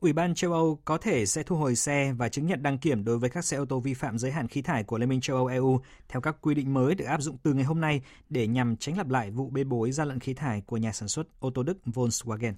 Ủy 0.00 0.12
ban 0.12 0.34
châu 0.34 0.52
Âu 0.52 0.78
có 0.84 0.98
thể 0.98 1.26
sẽ 1.26 1.42
thu 1.42 1.56
hồi 1.56 1.76
xe 1.76 2.12
và 2.18 2.28
chứng 2.28 2.46
nhận 2.46 2.62
đăng 2.62 2.78
kiểm 2.78 3.04
đối 3.04 3.18
với 3.18 3.30
các 3.30 3.44
xe 3.44 3.56
ô 3.56 3.64
tô 3.64 3.80
vi 3.80 3.94
phạm 3.94 4.18
giới 4.18 4.30
hạn 4.30 4.48
khí 4.48 4.62
thải 4.62 4.84
của 4.84 4.98
Liên 4.98 5.08
minh 5.08 5.20
châu 5.20 5.36
Âu 5.36 5.46
EU 5.46 5.80
theo 6.08 6.20
các 6.20 6.36
quy 6.40 6.54
định 6.54 6.74
mới 6.74 6.94
được 6.94 7.04
áp 7.04 7.22
dụng 7.22 7.36
từ 7.42 7.54
ngày 7.54 7.64
hôm 7.64 7.80
nay 7.80 8.02
để 8.28 8.46
nhằm 8.46 8.76
tránh 8.76 8.96
lặp 8.98 9.08
lại 9.08 9.30
vụ 9.30 9.50
bê 9.50 9.64
bối 9.64 9.92
gian 9.92 10.08
lận 10.08 10.20
khí 10.20 10.34
thải 10.34 10.62
của 10.66 10.76
nhà 10.76 10.92
sản 10.92 11.08
xuất 11.08 11.40
ô 11.40 11.50
tô 11.50 11.62
Đức 11.62 11.78
Volkswagen. 11.86 12.52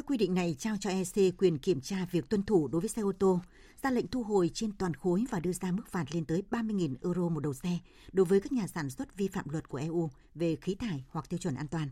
Các 0.00 0.06
quy 0.06 0.16
định 0.16 0.34
này 0.34 0.56
trao 0.58 0.76
cho 0.80 0.90
EC 0.90 1.38
quyền 1.38 1.58
kiểm 1.58 1.80
tra 1.80 2.06
việc 2.10 2.28
tuân 2.28 2.42
thủ 2.42 2.68
đối 2.68 2.80
với 2.80 2.88
xe 2.88 3.02
ô 3.02 3.12
tô, 3.12 3.40
ra 3.82 3.90
lệnh 3.90 4.06
thu 4.06 4.22
hồi 4.22 4.50
trên 4.54 4.72
toàn 4.72 4.94
khối 4.94 5.24
và 5.30 5.40
đưa 5.40 5.52
ra 5.52 5.72
mức 5.72 5.88
phạt 5.88 6.04
lên 6.14 6.24
tới 6.24 6.42
30.000 6.50 6.94
euro 7.02 7.28
một 7.28 7.40
đầu 7.40 7.54
xe 7.54 7.78
đối 8.12 8.26
với 8.26 8.40
các 8.40 8.52
nhà 8.52 8.66
sản 8.66 8.90
xuất 8.90 9.16
vi 9.16 9.28
phạm 9.28 9.48
luật 9.48 9.68
của 9.68 9.78
EU 9.78 10.10
về 10.34 10.56
khí 10.56 10.74
thải 10.74 11.04
hoặc 11.10 11.28
tiêu 11.28 11.38
chuẩn 11.38 11.54
an 11.54 11.68
toàn. 11.68 11.88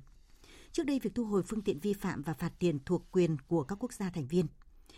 Trước 0.73 0.87
đây, 0.87 1.01
việc 1.03 1.15
thu 1.15 1.25
hồi 1.25 1.43
phương 1.43 1.63
tiện 1.63 1.79
vi 1.79 1.93
phạm 1.93 2.23
và 2.23 2.35
phạt 2.35 2.53
tiền 2.59 2.79
thuộc 2.87 3.03
quyền 3.13 3.37
của 3.49 3.63
các 3.63 3.77
quốc 3.81 3.93
gia 3.93 4.11
thành 4.11 4.27
viên. 4.27 4.47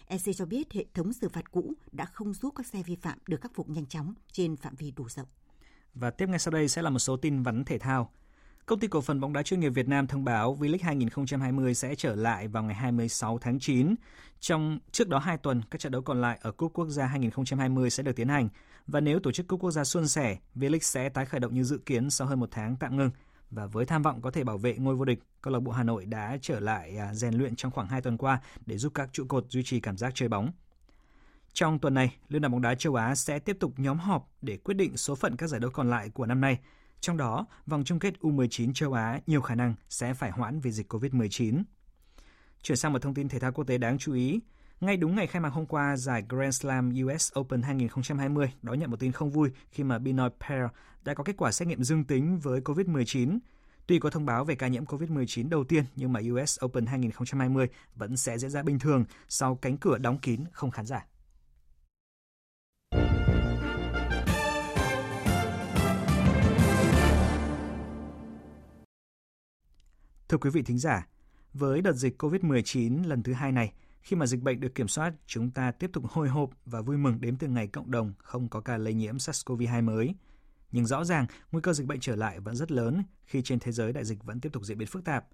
EC 0.06 0.36
cho 0.36 0.46
biết 0.46 0.72
hệ 0.72 0.84
thống 0.94 1.12
xử 1.12 1.28
phạt 1.28 1.50
cũ 1.50 1.72
đã 1.92 2.04
không 2.04 2.34
giúp 2.34 2.54
các 2.56 2.66
xe 2.66 2.82
vi 2.82 2.96
phạm 2.96 3.18
được 3.26 3.40
khắc 3.40 3.54
phục 3.54 3.68
nhanh 3.68 3.86
chóng 3.86 4.14
trên 4.32 4.56
phạm 4.56 4.74
vi 4.74 4.90
đủ 4.90 5.08
rộng. 5.08 5.28
Và 5.94 6.10
tiếp 6.10 6.28
ngay 6.28 6.38
sau 6.38 6.52
đây 6.52 6.68
sẽ 6.68 6.82
là 6.82 6.90
một 6.90 6.98
số 6.98 7.16
tin 7.16 7.42
vắn 7.42 7.64
thể 7.64 7.78
thao. 7.78 8.10
Công 8.70 8.78
ty 8.78 8.88
cổ 8.88 9.00
phần 9.00 9.20
bóng 9.20 9.32
đá 9.32 9.42
chuyên 9.42 9.60
nghiệp 9.60 9.68
Việt 9.68 9.88
Nam 9.88 10.06
thông 10.06 10.24
báo 10.24 10.56
V-League 10.60 10.78
2020 10.82 11.74
sẽ 11.74 11.94
trở 11.94 12.14
lại 12.14 12.48
vào 12.48 12.62
ngày 12.62 12.74
26 12.74 13.38
tháng 13.38 13.58
9. 13.58 13.94
Trong 14.40 14.78
trước 14.92 15.08
đó 15.08 15.18
2 15.18 15.38
tuần, 15.38 15.62
các 15.70 15.80
trận 15.80 15.92
đấu 15.92 16.02
còn 16.02 16.20
lại 16.20 16.38
ở 16.42 16.52
Cúp 16.52 16.72
Quốc 16.72 16.88
gia 16.88 17.06
2020 17.06 17.90
sẽ 17.90 18.02
được 18.02 18.16
tiến 18.16 18.28
hành. 18.28 18.48
Và 18.86 19.00
nếu 19.00 19.20
tổ 19.20 19.32
chức 19.32 19.48
Cúp 19.48 19.60
Quốc 19.60 19.70
gia 19.70 19.84
suôn 19.84 20.08
sẻ, 20.08 20.36
V-League 20.54 20.78
sẽ 20.78 21.08
tái 21.08 21.26
khởi 21.26 21.40
động 21.40 21.54
như 21.54 21.64
dự 21.64 21.78
kiến 21.78 22.10
sau 22.10 22.26
hơn 22.26 22.40
một 22.40 22.48
tháng 22.50 22.76
tạm 22.76 22.96
ngưng. 22.96 23.10
Và 23.50 23.66
với 23.66 23.86
tham 23.86 24.02
vọng 24.02 24.20
có 24.22 24.30
thể 24.30 24.44
bảo 24.44 24.58
vệ 24.58 24.76
ngôi 24.76 24.96
vô 24.96 25.04
địch, 25.04 25.18
câu 25.42 25.54
lạc 25.54 25.60
bộ 25.60 25.72
Hà 25.72 25.82
Nội 25.82 26.04
đã 26.04 26.38
trở 26.42 26.60
lại 26.60 26.96
à, 26.96 27.14
rèn 27.14 27.34
luyện 27.34 27.56
trong 27.56 27.72
khoảng 27.72 27.88
2 27.88 28.00
tuần 28.00 28.16
qua 28.16 28.40
để 28.66 28.78
giúp 28.78 28.92
các 28.94 29.08
trụ 29.12 29.24
cột 29.28 29.44
duy 29.48 29.62
trì 29.62 29.80
cảm 29.80 29.96
giác 29.96 30.12
chơi 30.14 30.28
bóng. 30.28 30.52
Trong 31.52 31.78
tuần 31.78 31.94
này, 31.94 32.16
Liên 32.28 32.42
đoàn 32.42 32.52
bóng 32.52 32.62
đá 32.62 32.74
châu 32.74 32.94
Á 32.94 33.14
sẽ 33.14 33.38
tiếp 33.38 33.56
tục 33.60 33.72
nhóm 33.76 33.98
họp 33.98 34.28
để 34.42 34.56
quyết 34.56 34.74
định 34.74 34.96
số 34.96 35.14
phận 35.14 35.36
các 35.36 35.46
giải 35.46 35.60
đấu 35.60 35.70
còn 35.70 35.90
lại 35.90 36.10
của 36.10 36.26
năm 36.26 36.40
nay. 36.40 36.58
Trong 37.00 37.16
đó, 37.16 37.46
vòng 37.66 37.84
chung 37.84 37.98
kết 37.98 38.14
U19 38.20 38.72
châu 38.72 38.92
Á 38.92 39.20
nhiều 39.26 39.40
khả 39.40 39.54
năng 39.54 39.74
sẽ 39.88 40.14
phải 40.14 40.30
hoãn 40.30 40.60
vì 40.60 40.70
dịch 40.70 40.92
COVID-19. 40.92 41.62
Chuyển 42.62 42.76
sang 42.76 42.92
một 42.92 43.02
thông 43.02 43.14
tin 43.14 43.28
thể 43.28 43.38
thao 43.38 43.52
quốc 43.52 43.64
tế 43.64 43.78
đáng 43.78 43.98
chú 43.98 44.14
ý. 44.14 44.40
Ngay 44.80 44.96
đúng 44.96 45.16
ngày 45.16 45.26
khai 45.26 45.40
mạc 45.40 45.48
hôm 45.48 45.66
qua, 45.66 45.96
giải 45.96 46.24
Grand 46.28 46.60
Slam 46.60 46.92
US 47.04 47.32
Open 47.38 47.62
2020 47.62 48.52
đón 48.62 48.78
nhận 48.78 48.90
một 48.90 49.00
tin 49.00 49.12
không 49.12 49.30
vui 49.30 49.50
khi 49.70 49.84
mà 49.84 49.98
Benoit 49.98 50.32
Paire 50.40 50.68
đã 51.04 51.14
có 51.14 51.24
kết 51.24 51.36
quả 51.36 51.52
xét 51.52 51.68
nghiệm 51.68 51.82
dương 51.82 52.04
tính 52.04 52.38
với 52.38 52.60
COVID-19. 52.60 53.38
Tuy 53.86 53.98
có 53.98 54.10
thông 54.10 54.26
báo 54.26 54.44
về 54.44 54.54
ca 54.54 54.68
nhiễm 54.68 54.84
COVID-19 54.84 55.48
đầu 55.48 55.64
tiên, 55.64 55.84
nhưng 55.96 56.12
mà 56.12 56.20
US 56.32 56.64
Open 56.64 56.86
2020 56.86 57.68
vẫn 57.94 58.16
sẽ 58.16 58.38
diễn 58.38 58.50
ra 58.50 58.62
bình 58.62 58.78
thường 58.78 59.04
sau 59.28 59.54
cánh 59.54 59.76
cửa 59.76 59.98
đóng 59.98 60.18
kín 60.18 60.44
không 60.52 60.70
khán 60.70 60.86
giả. 60.86 61.06
Thưa 70.30 70.38
quý 70.38 70.50
vị 70.50 70.62
thính 70.62 70.78
giả, 70.78 71.06
với 71.54 71.82
đợt 71.82 71.92
dịch 71.92 72.22
COVID-19 72.22 73.08
lần 73.08 73.22
thứ 73.22 73.32
hai 73.32 73.52
này, 73.52 73.72
khi 74.02 74.16
mà 74.16 74.26
dịch 74.26 74.42
bệnh 74.42 74.60
được 74.60 74.74
kiểm 74.74 74.88
soát, 74.88 75.14
chúng 75.26 75.50
ta 75.50 75.70
tiếp 75.70 75.90
tục 75.92 76.04
hồi 76.06 76.28
hộp 76.28 76.50
và 76.66 76.80
vui 76.80 76.96
mừng 76.96 77.20
đếm 77.20 77.36
từ 77.36 77.48
ngày 77.48 77.66
cộng 77.66 77.90
đồng 77.90 78.12
không 78.18 78.48
có 78.48 78.60
ca 78.60 78.76
lây 78.76 78.94
nhiễm 78.94 79.16
SARS-CoV-2 79.16 79.84
mới. 79.84 80.14
Nhưng 80.72 80.86
rõ 80.86 81.04
ràng, 81.04 81.26
nguy 81.52 81.60
cơ 81.62 81.72
dịch 81.72 81.86
bệnh 81.86 82.00
trở 82.00 82.16
lại 82.16 82.40
vẫn 82.40 82.56
rất 82.56 82.72
lớn 82.72 83.02
khi 83.24 83.42
trên 83.42 83.58
thế 83.58 83.72
giới 83.72 83.92
đại 83.92 84.04
dịch 84.04 84.24
vẫn 84.24 84.40
tiếp 84.40 84.52
tục 84.52 84.64
diễn 84.64 84.78
biến 84.78 84.88
phức 84.88 85.04
tạp. 85.04 85.26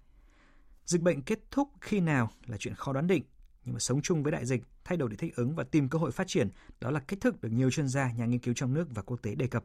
Dịch 0.85 1.01
bệnh 1.01 1.21
kết 1.21 1.39
thúc 1.51 1.69
khi 1.81 1.99
nào 1.99 2.29
là 2.45 2.57
chuyện 2.57 2.75
khó 2.75 2.93
đoán 2.93 3.07
định, 3.07 3.23
nhưng 3.65 3.73
mà 3.73 3.79
sống 3.79 4.01
chung 4.01 4.23
với 4.23 4.31
đại 4.31 4.45
dịch, 4.45 4.63
thay 4.83 4.97
đổi 4.97 5.09
để 5.09 5.15
thích 5.15 5.35
ứng 5.35 5.55
và 5.55 5.63
tìm 5.63 5.89
cơ 5.89 5.99
hội 5.99 6.11
phát 6.11 6.27
triển, 6.27 6.49
đó 6.81 6.91
là 6.91 6.99
cách 6.99 7.21
thức 7.21 7.41
được 7.41 7.49
nhiều 7.51 7.71
chuyên 7.71 7.87
gia, 7.87 8.11
nhà 8.11 8.25
nghiên 8.25 8.39
cứu 8.39 8.53
trong 8.53 8.73
nước 8.73 8.87
và 8.89 9.01
quốc 9.01 9.21
tế 9.21 9.35
đề 9.35 9.47
cập. 9.47 9.63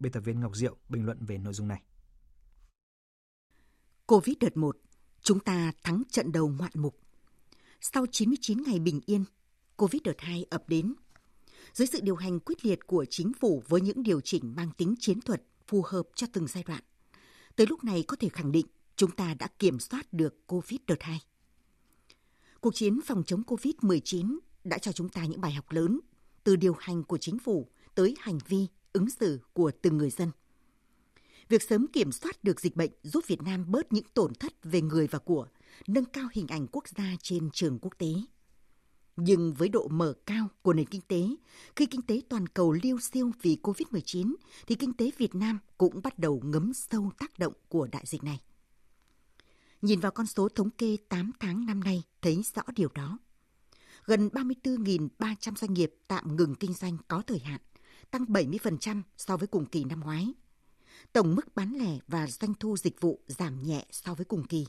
Biên 0.00 0.12
tập 0.12 0.20
viên 0.20 0.40
Ngọc 0.40 0.56
Diệu 0.56 0.76
bình 0.88 1.04
luận 1.04 1.18
về 1.20 1.38
nội 1.38 1.52
dung 1.52 1.68
này. 1.68 1.82
Covid 4.06 4.36
đợt 4.40 4.56
1, 4.56 4.76
chúng 5.22 5.40
ta 5.40 5.72
thắng 5.82 6.02
trận 6.10 6.32
đầu 6.32 6.48
ngoạn 6.48 6.72
mục. 6.74 6.98
Sau 7.80 8.06
99 8.06 8.62
ngày 8.62 8.78
bình 8.78 9.00
yên, 9.06 9.24
Covid 9.76 10.02
đợt 10.02 10.20
2 10.20 10.46
ập 10.50 10.68
đến. 10.68 10.94
Dưới 11.72 11.86
sự 11.86 12.00
điều 12.02 12.16
hành 12.16 12.40
quyết 12.40 12.64
liệt 12.66 12.86
của 12.86 13.04
chính 13.10 13.32
phủ 13.40 13.62
với 13.68 13.80
những 13.80 14.02
điều 14.02 14.20
chỉnh 14.20 14.54
mang 14.56 14.70
tính 14.76 14.94
chiến 15.00 15.20
thuật 15.20 15.42
phù 15.66 15.82
hợp 15.86 16.02
cho 16.14 16.26
từng 16.32 16.46
giai 16.46 16.64
đoạn, 16.66 16.82
tới 17.56 17.66
lúc 17.66 17.84
này 17.84 18.02
có 18.02 18.16
thể 18.20 18.28
khẳng 18.28 18.52
định 18.52 18.66
chúng 18.96 19.10
ta 19.10 19.34
đã 19.34 19.48
kiểm 19.58 19.78
soát 19.80 20.12
được 20.12 20.46
Covid 20.46 20.80
đợt 20.86 21.02
2. 21.02 21.20
Cuộc 22.60 22.74
chiến 22.74 23.00
phòng 23.06 23.22
chống 23.26 23.42
Covid-19 23.46 24.38
đã 24.64 24.78
cho 24.78 24.92
chúng 24.92 25.08
ta 25.08 25.24
những 25.24 25.40
bài 25.40 25.52
học 25.52 25.72
lớn 25.72 26.00
từ 26.44 26.56
điều 26.56 26.74
hành 26.78 27.04
của 27.04 27.18
chính 27.18 27.38
phủ 27.38 27.68
tới 27.94 28.14
hành 28.18 28.38
vi, 28.48 28.66
ứng 28.92 29.10
xử 29.10 29.40
của 29.52 29.70
từng 29.82 29.96
người 29.96 30.10
dân– 30.10 30.30
Việc 31.48 31.62
sớm 31.62 31.86
kiểm 31.92 32.12
soát 32.12 32.44
được 32.44 32.60
dịch 32.60 32.76
bệnh 32.76 32.90
giúp 33.02 33.24
Việt 33.26 33.42
Nam 33.42 33.64
bớt 33.68 33.92
những 33.92 34.04
tổn 34.14 34.34
thất 34.34 34.52
về 34.64 34.80
người 34.80 35.06
và 35.06 35.18
của, 35.18 35.46
nâng 35.86 36.04
cao 36.04 36.28
hình 36.32 36.46
ảnh 36.46 36.66
quốc 36.72 36.88
gia 36.88 37.12
trên 37.22 37.50
trường 37.52 37.78
quốc 37.82 37.94
tế. 37.98 38.08
Nhưng 39.16 39.54
với 39.54 39.68
độ 39.68 39.88
mở 39.88 40.14
cao 40.26 40.48
của 40.62 40.72
nền 40.72 40.86
kinh 40.86 41.00
tế, 41.00 41.26
khi 41.76 41.86
kinh 41.86 42.02
tế 42.02 42.20
toàn 42.28 42.46
cầu 42.46 42.72
liêu 42.72 42.98
siêu 43.00 43.30
vì 43.42 43.58
COVID-19, 43.62 44.34
thì 44.66 44.74
kinh 44.74 44.92
tế 44.92 45.10
Việt 45.18 45.34
Nam 45.34 45.58
cũng 45.78 46.00
bắt 46.02 46.18
đầu 46.18 46.40
ngấm 46.44 46.72
sâu 46.74 47.10
tác 47.18 47.38
động 47.38 47.52
của 47.68 47.86
đại 47.86 48.04
dịch 48.06 48.24
này. 48.24 48.40
Nhìn 49.82 50.00
vào 50.00 50.12
con 50.12 50.26
số 50.26 50.48
thống 50.48 50.70
kê 50.70 50.96
8 51.08 51.32
tháng 51.40 51.66
năm 51.66 51.80
nay 51.80 52.02
thấy 52.22 52.42
rõ 52.54 52.62
điều 52.76 52.88
đó. 52.94 53.18
Gần 54.04 54.28
34.300 54.28 55.54
doanh 55.54 55.74
nghiệp 55.74 55.94
tạm 56.08 56.36
ngừng 56.36 56.54
kinh 56.54 56.72
doanh 56.72 56.96
có 57.08 57.22
thời 57.26 57.38
hạn, 57.38 57.60
tăng 58.10 58.24
70% 58.24 59.02
so 59.16 59.36
với 59.36 59.46
cùng 59.46 59.66
kỳ 59.66 59.84
năm 59.84 60.00
ngoái– 60.00 60.32
tổng 61.12 61.34
mức 61.34 61.54
bán 61.54 61.72
lẻ 61.72 61.98
và 62.08 62.26
doanh 62.26 62.54
thu 62.54 62.76
dịch 62.76 63.00
vụ 63.00 63.20
giảm 63.26 63.62
nhẹ 63.62 63.86
so 63.90 64.14
với 64.14 64.24
cùng 64.24 64.46
kỳ. 64.46 64.66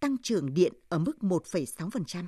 Tăng 0.00 0.16
trưởng 0.22 0.54
điện 0.54 0.72
ở 0.88 0.98
mức 0.98 1.16
1,6%, 1.20 2.24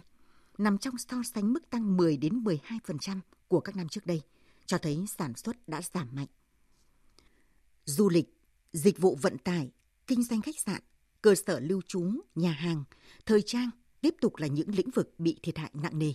nằm 0.58 0.78
trong 0.78 0.98
so 0.98 1.22
sánh 1.34 1.52
mức 1.52 1.70
tăng 1.70 1.96
10 1.96 2.16
đến 2.16 2.44
12% 2.44 3.20
của 3.48 3.60
các 3.60 3.76
năm 3.76 3.88
trước 3.88 4.06
đây, 4.06 4.22
cho 4.66 4.78
thấy 4.78 5.04
sản 5.18 5.34
xuất 5.36 5.68
đã 5.68 5.82
giảm 5.94 6.08
mạnh. 6.12 6.28
Du 7.84 8.08
lịch, 8.08 8.26
dịch 8.72 8.98
vụ 8.98 9.18
vận 9.22 9.38
tải, 9.38 9.70
kinh 10.06 10.22
doanh 10.22 10.42
khách 10.42 10.60
sạn, 10.60 10.82
cơ 11.22 11.34
sở 11.34 11.60
lưu 11.60 11.82
trú, 11.86 12.10
nhà 12.34 12.52
hàng, 12.52 12.84
thời 13.26 13.42
trang 13.42 13.70
tiếp 14.00 14.14
tục 14.20 14.36
là 14.36 14.46
những 14.46 14.74
lĩnh 14.74 14.90
vực 14.90 15.14
bị 15.18 15.38
thiệt 15.42 15.58
hại 15.58 15.70
nặng 15.74 15.98
nề. 15.98 16.12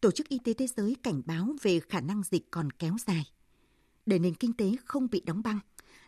Tổ 0.00 0.10
chức 0.10 0.28
Y 0.28 0.38
tế 0.44 0.52
Thế 0.52 0.66
giới 0.76 0.96
cảnh 1.02 1.22
báo 1.26 1.54
về 1.62 1.80
khả 1.80 2.00
năng 2.00 2.22
dịch 2.22 2.50
còn 2.50 2.70
kéo 2.70 2.96
dài. 3.06 3.24
Để 4.06 4.18
nền 4.18 4.34
kinh 4.34 4.52
tế 4.52 4.76
không 4.84 5.10
bị 5.10 5.20
đóng 5.20 5.42
băng, 5.42 5.58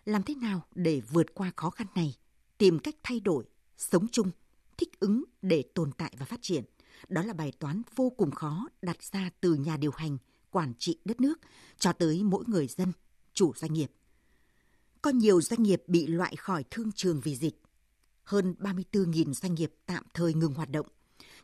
làm 0.05 0.23
thế 0.23 0.35
nào 0.35 0.67
để 0.75 1.01
vượt 1.01 1.35
qua 1.35 1.53
khó 1.57 1.71
khăn 1.71 1.87
này, 1.95 2.15
tìm 2.59 2.79
cách 2.79 2.95
thay 3.03 3.21
đổi, 3.21 3.45
sống 3.77 4.07
chung, 4.12 4.31
thích 4.77 5.01
ứng 5.01 5.25
để 5.43 5.65
tồn 5.75 5.93
tại 5.93 6.15
và 6.19 6.27
phát 6.27 6.38
triển. 6.43 6.65
Đó 7.09 7.23
là 7.23 7.33
bài 7.33 7.53
toán 7.59 7.83
vô 7.97 8.11
cùng 8.11 8.31
khó 8.31 8.69
đặt 8.83 9.03
ra 9.03 9.31
từ 9.41 9.55
nhà 9.55 9.77
điều 9.77 9.91
hành, 9.91 10.19
quản 10.51 10.73
trị 10.79 10.99
đất 11.05 11.21
nước 11.21 11.41
cho 11.79 11.93
tới 11.93 12.23
mỗi 12.23 12.45
người 12.47 12.67
dân, 12.67 12.93
chủ 13.35 13.53
doanh 13.57 13.73
nghiệp. 13.73 13.91
Có 15.03 15.11
nhiều 15.11 15.41
doanh 15.41 15.62
nghiệp 15.62 15.83
bị 15.87 16.07
loại 16.07 16.37
khỏi 16.37 16.65
thương 16.71 16.93
trường 16.93 17.21
vì 17.21 17.37
dịch. 17.37 17.62
Hơn 18.25 18.55
34.000 18.59 19.33
doanh 19.33 19.55
nghiệp 19.55 19.75
tạm 19.87 20.05
thời 20.15 20.35
ngừng 20.35 20.55
hoạt 20.55 20.71
động, 20.71 20.87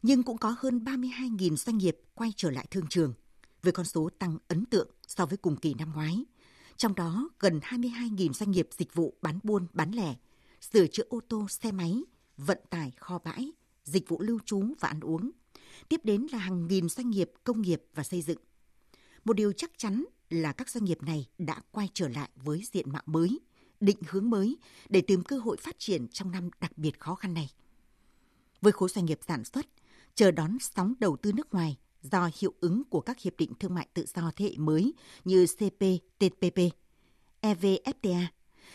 nhưng 0.02 0.22
cũng 0.22 0.38
có 0.38 0.54
hơn 0.58 0.84
32.000 0.84 1.56
doanh 1.56 1.78
nghiệp 1.78 1.98
quay 2.14 2.32
trở 2.36 2.50
lại 2.50 2.66
thương 2.70 2.86
trường, 2.86 3.14
với 3.62 3.72
con 3.72 3.86
số 3.86 4.10
tăng 4.18 4.38
ấn 4.48 4.64
tượng 4.64 4.90
so 5.06 5.26
với 5.26 5.36
cùng 5.36 5.56
kỳ 5.56 5.74
năm 5.74 5.92
ngoái– 5.92 6.24
trong 6.78 6.94
đó 6.94 7.28
gần 7.38 7.60
22.000 7.62 8.32
doanh 8.32 8.50
nghiệp 8.50 8.68
dịch 8.70 8.94
vụ 8.94 9.14
bán 9.22 9.38
buôn, 9.42 9.66
bán 9.72 9.90
lẻ, 9.90 10.14
sửa 10.60 10.86
chữa 10.86 11.02
ô 11.08 11.20
tô, 11.28 11.46
xe 11.48 11.72
máy, 11.72 12.02
vận 12.36 12.58
tải, 12.70 12.92
kho 12.96 13.18
bãi, 13.18 13.52
dịch 13.84 14.08
vụ 14.08 14.20
lưu 14.20 14.38
trú 14.44 14.64
và 14.80 14.88
ăn 14.88 15.00
uống. 15.00 15.30
Tiếp 15.88 16.00
đến 16.04 16.26
là 16.32 16.38
hàng 16.38 16.66
nghìn 16.66 16.88
doanh 16.88 17.10
nghiệp 17.10 17.30
công 17.44 17.62
nghiệp 17.62 17.82
và 17.94 18.02
xây 18.02 18.22
dựng. 18.22 18.38
Một 19.24 19.32
điều 19.32 19.52
chắc 19.52 19.70
chắn 19.76 20.04
là 20.30 20.52
các 20.52 20.70
doanh 20.70 20.84
nghiệp 20.84 21.02
này 21.02 21.26
đã 21.38 21.60
quay 21.70 21.88
trở 21.94 22.08
lại 22.08 22.28
với 22.36 22.62
diện 22.72 22.92
mạo 22.92 23.02
mới, 23.06 23.40
định 23.80 23.98
hướng 24.08 24.30
mới 24.30 24.56
để 24.88 25.00
tìm 25.00 25.22
cơ 25.22 25.38
hội 25.38 25.56
phát 25.56 25.78
triển 25.78 26.08
trong 26.08 26.30
năm 26.30 26.50
đặc 26.60 26.78
biệt 26.78 27.00
khó 27.00 27.14
khăn 27.14 27.34
này. 27.34 27.50
Với 28.60 28.72
khối 28.72 28.88
doanh 28.88 29.04
nghiệp 29.04 29.20
sản 29.28 29.44
xuất, 29.44 29.66
chờ 30.14 30.30
đón 30.30 30.58
sóng 30.60 30.94
đầu 30.98 31.16
tư 31.16 31.32
nước 31.32 31.54
ngoài 31.54 31.76
do 32.02 32.30
hiệu 32.40 32.54
ứng 32.60 32.82
của 32.84 33.00
các 33.00 33.20
hiệp 33.20 33.36
định 33.38 33.52
thương 33.60 33.74
mại 33.74 33.88
tự 33.94 34.04
do 34.14 34.32
thế 34.36 34.44
hệ 34.44 34.56
mới 34.56 34.92
như 35.24 35.46
CPTPP, 35.46 36.58
e 37.40 37.54
EVFTA, 37.54 38.26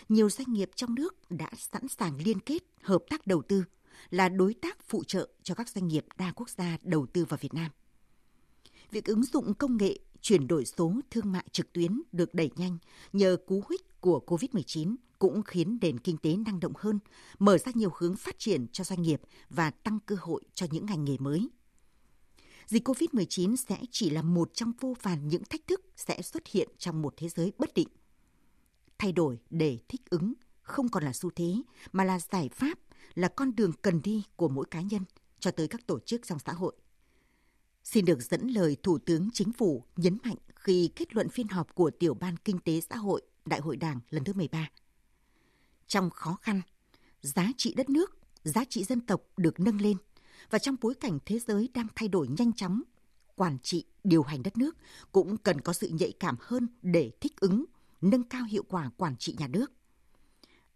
nhiều 0.09 0.29
doanh 0.29 0.53
nghiệp 0.53 0.69
trong 0.75 0.95
nước 0.95 1.15
đã 1.29 1.49
sẵn 1.57 1.87
sàng 1.87 2.17
liên 2.17 2.39
kết 2.39 2.63
hợp 2.81 3.03
tác 3.09 3.27
đầu 3.27 3.41
tư 3.41 3.63
là 4.09 4.29
đối 4.29 4.53
tác 4.53 4.77
phụ 4.83 5.03
trợ 5.03 5.29
cho 5.43 5.55
các 5.55 5.69
doanh 5.69 5.87
nghiệp 5.87 6.05
đa 6.17 6.31
quốc 6.31 6.49
gia 6.49 6.77
đầu 6.81 7.05
tư 7.05 7.25
vào 7.25 7.37
Việt 7.41 7.53
Nam. 7.53 7.71
Việc 8.91 9.05
ứng 9.05 9.23
dụng 9.23 9.53
công 9.53 9.77
nghệ 9.77 9.99
chuyển 10.21 10.47
đổi 10.47 10.65
số 10.65 10.93
thương 11.11 11.31
mại 11.31 11.45
trực 11.51 11.73
tuyến 11.73 12.01
được 12.11 12.33
đẩy 12.33 12.51
nhanh 12.55 12.77
nhờ 13.13 13.37
cú 13.47 13.63
hích 13.69 14.01
của 14.01 14.21
COVID-19 14.27 14.95
cũng 15.19 15.43
khiến 15.43 15.77
nền 15.81 15.99
kinh 15.99 16.17
tế 16.17 16.35
năng 16.45 16.59
động 16.59 16.73
hơn, 16.75 16.99
mở 17.39 17.57
ra 17.57 17.71
nhiều 17.75 17.91
hướng 17.97 18.15
phát 18.15 18.39
triển 18.39 18.67
cho 18.71 18.83
doanh 18.83 19.01
nghiệp 19.01 19.21
và 19.49 19.71
tăng 19.71 19.99
cơ 20.05 20.15
hội 20.19 20.41
cho 20.53 20.65
những 20.71 20.85
ngành 20.85 21.05
nghề 21.05 21.17
mới 21.17 21.49
dịch 22.67 22.87
COVID-19 22.87 23.55
sẽ 23.55 23.77
chỉ 23.91 24.09
là 24.09 24.21
một 24.21 24.51
trong 24.53 24.71
vô 24.79 24.95
vàn 25.01 25.27
những 25.27 25.43
thách 25.43 25.67
thức 25.67 25.81
sẽ 25.95 26.21
xuất 26.21 26.47
hiện 26.47 26.69
trong 26.77 27.01
một 27.01 27.13
thế 27.17 27.29
giới 27.29 27.51
bất 27.57 27.73
định. 27.73 27.87
Thay 28.97 29.11
đổi 29.11 29.39
để 29.49 29.79
thích 29.87 30.01
ứng 30.09 30.33
không 30.61 30.89
còn 30.89 31.03
là 31.03 31.13
xu 31.13 31.29
thế 31.29 31.55
mà 31.91 32.03
là 32.03 32.19
giải 32.19 32.49
pháp, 32.49 32.79
là 33.15 33.27
con 33.27 33.55
đường 33.55 33.71
cần 33.81 34.01
đi 34.01 34.23
của 34.35 34.47
mỗi 34.47 34.65
cá 34.71 34.81
nhân 34.81 35.03
cho 35.39 35.51
tới 35.51 35.67
các 35.67 35.87
tổ 35.87 35.99
chức 35.99 36.21
trong 36.25 36.39
xã 36.39 36.53
hội. 36.53 36.75
Xin 37.83 38.05
được 38.05 38.21
dẫn 38.21 38.47
lời 38.47 38.77
Thủ 38.83 38.97
tướng 38.97 39.29
Chính 39.33 39.53
phủ 39.53 39.83
nhấn 39.95 40.17
mạnh 40.23 40.37
khi 40.55 40.89
kết 40.95 41.13
luận 41.15 41.29
phiên 41.29 41.47
họp 41.47 41.75
của 41.75 41.91
Tiểu 41.91 42.13
ban 42.13 42.37
Kinh 42.37 42.59
tế 42.59 42.81
Xã 42.81 42.95
hội 42.95 43.21
Đại 43.45 43.59
hội 43.59 43.77
Đảng 43.77 43.99
lần 44.09 44.23
thứ 44.23 44.33
13. 44.33 44.69
Trong 45.87 46.09
khó 46.09 46.37
khăn, 46.41 46.61
giá 47.21 47.47
trị 47.57 47.73
đất 47.77 47.89
nước, 47.89 48.17
giá 48.43 48.65
trị 48.69 48.83
dân 48.83 49.01
tộc 49.01 49.21
được 49.37 49.59
nâng 49.59 49.81
lên– 49.81 49.97
và 50.49 50.59
trong 50.59 50.75
bối 50.81 50.95
cảnh 50.95 51.19
thế 51.25 51.39
giới 51.39 51.69
đang 51.73 51.87
thay 51.95 52.07
đổi 52.09 52.27
nhanh 52.27 52.53
chóng, 52.53 52.81
quản 53.35 53.57
trị, 53.59 53.85
điều 54.03 54.23
hành 54.23 54.43
đất 54.43 54.57
nước 54.57 54.77
cũng 55.11 55.37
cần 55.37 55.61
có 55.61 55.73
sự 55.73 55.87
nhạy 55.87 56.13
cảm 56.19 56.35
hơn 56.39 56.67
để 56.81 57.11
thích 57.21 57.39
ứng 57.39 57.65
nâng 58.01 58.23
cao 58.23 58.43
hiệu 58.43 58.63
quả 58.67 58.89
quản 58.97 59.17
trị 59.17 59.35
nhà 59.39 59.47
nước. 59.47 59.71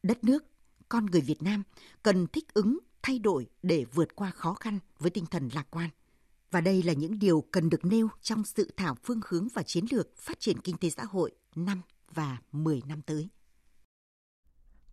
Đất 0.04 0.24
nước, 0.24 0.46
con 0.90 1.06
người 1.06 1.22
Việt 1.22 1.44
Nam 1.44 1.64
cần 2.04 2.28
thích 2.28 2.54
ứng, 2.54 2.80
thay 3.02 3.20
đổi 3.20 3.48
để 3.64 3.86
vượt 3.94 4.16
qua 4.16 4.32
khó 4.32 4.54
khăn 4.54 4.80
với 5.00 5.12
tinh 5.12 5.26
thần 5.26 5.50
lạc 5.54 5.68
quan. 5.72 5.90
Và 6.52 6.62
đây 6.62 6.84
là 6.84 6.94
những 6.94 7.20
điều 7.20 7.42
cần 7.52 7.70
được 7.70 7.86
nêu 7.86 8.08
trong 8.22 8.44
sự 8.46 8.72
thảo 8.78 8.96
phương 9.04 9.20
hướng 9.28 9.48
và 9.54 9.64
chiến 9.64 9.86
lược 9.92 10.18
phát 10.18 10.40
triển 10.40 10.60
kinh 10.60 10.78
tế 10.78 10.90
xã 10.90 11.04
hội 11.04 11.32
năm 11.56 11.82
và 12.14 12.38
10 12.52 12.82
năm 12.88 13.02
tới. 13.02 13.30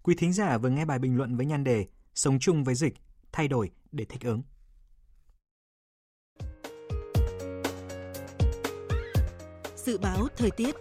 Quý 0.03 0.15
thính 0.19 0.33
giả 0.33 0.59
vừa 0.59 0.69
nghe 0.69 0.85
bài 0.85 0.99
bình 0.99 1.17
luận 1.17 1.37
với 1.37 1.47
nhan 1.47 1.65
đề 1.65 1.87
Sống 2.15 2.39
chung 2.39 2.65
với 2.65 2.75
dịch, 2.75 2.95
thay 3.33 3.49
đổi 3.49 3.71
để 3.93 4.05
thích 4.05 4.21
ứng. 4.23 4.43
Dự 9.87 9.99
báo 9.99 10.29
thời 10.37 10.51
tiết 10.51 10.75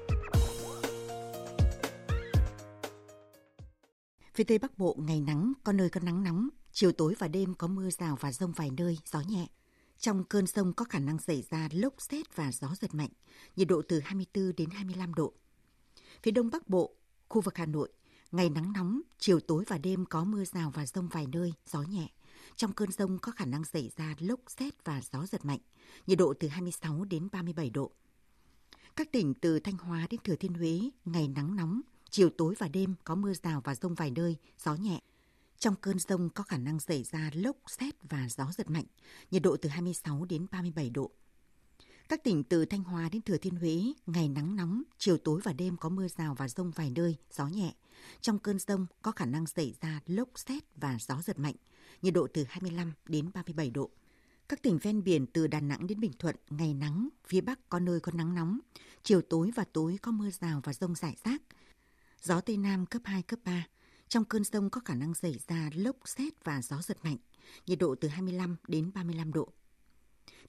Phía 4.34 4.44
Tây 4.44 4.58
Bắc 4.58 4.78
Bộ 4.78 4.98
ngày 5.00 5.22
nắng, 5.22 5.54
có 5.64 5.72
nơi 5.72 5.90
có 5.90 6.00
nắng 6.04 6.24
nóng, 6.24 6.50
chiều 6.72 6.92
tối 6.92 7.16
và 7.20 7.28
đêm 7.28 7.54
có 7.54 7.68
mưa 7.68 7.90
rào 7.90 8.18
và 8.20 8.32
rông 8.32 8.52
vài 8.52 8.70
nơi, 8.78 8.98
gió 9.06 9.22
nhẹ. 9.30 9.48
Trong 9.98 10.24
cơn 10.24 10.48
rông 10.48 10.74
có 10.74 10.86
khả 10.86 11.00
năng 11.00 11.20
xảy 11.20 11.44
ra 11.50 11.70
lốc 11.72 11.94
xét 11.98 12.36
và 12.36 12.52
gió 12.52 12.68
giật 12.82 12.96
mạnh, 12.96 13.10
nhiệt 13.56 13.68
độ 13.68 13.82
từ 13.88 14.00
24 14.00 14.56
đến 14.58 14.70
25 14.70 15.14
độ. 15.14 15.34
Phía 16.24 16.32
Đông 16.32 16.50
Bắc 16.50 16.70
Bộ, 16.70 16.96
khu 17.30 17.42
vực 17.42 17.58
Hà 17.58 17.66
Nội, 17.66 17.90
ngày 18.32 18.50
nắng 18.50 18.74
nóng, 18.74 19.02
chiều 19.20 19.40
tối 19.40 19.64
và 19.68 19.78
đêm 19.78 20.06
có 20.06 20.24
mưa 20.24 20.46
rào 20.46 20.72
và 20.76 20.86
rông 20.86 21.08
vài 21.08 21.28
nơi, 21.32 21.54
gió 21.66 21.82
nhẹ. 21.82 22.08
Trong 22.56 22.74
cơn 22.74 22.92
rông 22.92 23.18
có 23.22 23.32
khả 23.32 23.46
năng 23.46 23.66
xảy 23.66 23.92
ra 23.98 24.16
lốc 24.20 24.40
xét 24.48 24.86
và 24.86 25.02
gió 25.12 25.26
giật 25.26 25.46
mạnh, 25.46 25.60
nhiệt 26.08 26.18
độ 26.18 26.34
từ 26.40 26.48
26 26.48 27.06
đến 27.06 27.28
37 27.32 27.70
độ. 27.70 27.92
Các 28.96 29.12
tỉnh 29.12 29.34
từ 29.34 29.60
Thanh 29.60 29.78
Hóa 29.78 30.08
đến 30.10 30.20
Thừa 30.24 30.36
Thiên 30.36 30.54
Huế, 30.54 30.80
ngày 31.06 31.28
nắng 31.28 31.56
nóng, 31.56 31.82
chiều 32.10 32.30
tối 32.30 32.56
và 32.58 32.68
đêm 32.68 32.96
có 33.04 33.16
mưa 33.16 33.34
rào 33.34 33.62
và 33.64 33.76
rông 33.76 33.96
vài 33.96 34.12
nơi, 34.12 34.36
gió 34.64 34.76
nhẹ. 34.76 35.00
Trong 35.60 35.76
cơn 35.82 36.00
rông 36.00 36.30
có 36.30 36.44
khả 36.44 36.58
năng 36.58 36.80
xảy 36.80 37.04
ra 37.04 37.32
lốc, 37.34 37.58
xét 37.68 37.94
và 38.10 38.28
gió 38.30 38.52
giật 38.58 38.70
mạnh, 38.70 38.86
nhiệt 39.32 39.42
độ 39.42 39.58
từ 39.58 39.70
26 39.70 40.26
đến 40.26 40.46
37 40.52 40.90
độ. 40.90 41.12
Các 42.10 42.24
tỉnh 42.24 42.44
từ 42.44 42.66
Thanh 42.66 42.84
Hóa 42.84 43.10
đến 43.12 43.22
Thừa 43.22 43.38
Thiên 43.38 43.56
Huế, 43.56 43.84
ngày 44.06 44.30
nắng 44.30 44.56
nóng, 44.56 44.84
chiều 44.98 45.18
tối 45.18 45.42
và 45.44 45.54
đêm 45.54 45.78
có 45.78 45.90
mưa 45.90 46.08
rào 46.08 46.36
và 46.36 46.48
rông 46.48 46.72
vài 46.72 46.92
nơi, 46.96 47.16
gió 47.32 47.48
nhẹ. 47.48 47.74
Trong 48.22 48.40
cơn 48.40 48.60
rông 48.60 48.86
có 49.02 49.12
khả 49.12 49.26
năng 49.26 49.48
xảy 49.48 49.74
ra 49.82 50.00
lốc 50.06 50.30
xét 50.36 50.64
và 50.76 50.98
gió 51.00 51.22
giật 51.22 51.40
mạnh, 51.40 51.56
nhiệt 52.02 52.14
độ 52.14 52.28
từ 52.34 52.46
25 52.50 52.94
đến 53.08 53.32
37 53.34 53.70
độ. 53.70 53.90
Các 54.54 54.62
tỉnh 54.62 54.78
ven 54.78 55.04
biển 55.04 55.26
từ 55.26 55.48
Đà 55.48 55.60
Nẵng 55.60 55.88
đến 55.88 56.00
Bình 56.00 56.12
Thuận, 56.20 56.36
ngày 56.50 56.74
nắng, 56.74 57.10
phía 57.28 57.42
Bắc 57.42 57.70
có 57.70 57.80
nơi 57.80 58.00
có 58.00 58.12
nắng 58.12 58.36
nóng, 58.36 58.60
chiều 59.04 59.22
tối 59.22 59.52
và 59.56 59.64
tối 59.74 59.98
có 60.02 60.12
mưa 60.12 60.30
rào 60.30 60.62
và 60.64 60.74
rông 60.74 60.96
rải 60.96 61.16
rác. 61.24 61.42
Gió 62.22 62.42
Tây 62.42 62.58
Nam 62.58 62.86
cấp 62.86 63.02
2, 63.06 63.22
cấp 63.22 63.40
3. 63.44 63.68
Trong 64.08 64.26
cơn 64.26 64.44
rông 64.44 64.70
có 64.70 64.82
khả 64.86 64.96
năng 64.96 65.14
xảy 65.14 65.40
ra 65.48 65.70
lốc 65.74 65.96
xét 66.06 66.44
và 66.44 66.62
gió 66.62 66.82
giật 66.82 66.98
mạnh, 67.04 67.18
nhiệt 67.68 67.80
độ 67.80 67.96
từ 67.96 68.08
25 68.08 68.56
đến 68.68 68.92
35 68.94 69.34
độ. 69.34 69.50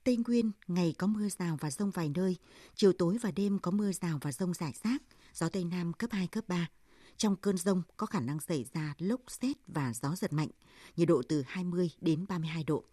Tây 0.04 0.16
Nguyên, 0.26 0.50
ngày 0.68 0.94
có 0.98 1.06
mưa 1.06 1.28
rào 1.38 1.56
và 1.60 1.70
rông 1.70 1.90
vài 1.90 2.08
nơi, 2.14 2.36
chiều 2.74 2.92
tối 2.92 3.18
và 3.20 3.30
đêm 3.30 3.58
có 3.58 3.70
mưa 3.70 3.92
rào 3.92 4.18
và 4.22 4.32
rông 4.32 4.54
rải 4.54 4.72
rác, 4.84 5.02
gió 5.34 5.48
Tây 5.48 5.64
Nam 5.64 5.92
cấp 5.92 6.10
2, 6.12 6.26
cấp 6.26 6.44
3. 6.48 6.70
Trong 7.16 7.36
cơn 7.36 7.56
rông 7.56 7.82
có 7.96 8.06
khả 8.06 8.20
năng 8.20 8.40
xảy 8.40 8.66
ra 8.74 8.94
lốc 8.98 9.20
xét 9.28 9.56
và 9.66 9.92
gió 9.94 10.16
giật 10.16 10.32
mạnh, 10.32 10.50
nhiệt 10.96 11.08
độ 11.08 11.22
từ 11.28 11.42
20 11.46 11.90
đến 12.00 12.24
32 12.28 12.64
độ. 12.64 12.84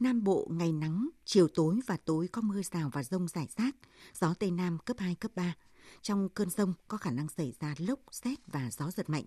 Nam 0.00 0.24
Bộ 0.24 0.48
ngày 0.50 0.72
nắng, 0.72 1.08
chiều 1.24 1.48
tối 1.48 1.80
và 1.86 1.96
tối 1.96 2.28
có 2.28 2.42
mưa 2.42 2.62
rào 2.62 2.90
và 2.92 3.02
rông 3.02 3.28
rải 3.28 3.48
rác, 3.56 3.76
gió 4.14 4.34
Tây 4.34 4.50
Nam 4.50 4.78
cấp 4.78 4.96
2, 4.98 5.14
cấp 5.14 5.30
3. 5.34 5.54
Trong 6.02 6.28
cơn 6.28 6.50
rông 6.50 6.74
có 6.88 6.96
khả 6.96 7.10
năng 7.10 7.28
xảy 7.28 7.52
ra 7.60 7.74
lốc, 7.78 7.98
xét 8.10 8.38
và 8.46 8.70
gió 8.70 8.90
giật 8.90 9.10
mạnh, 9.10 9.24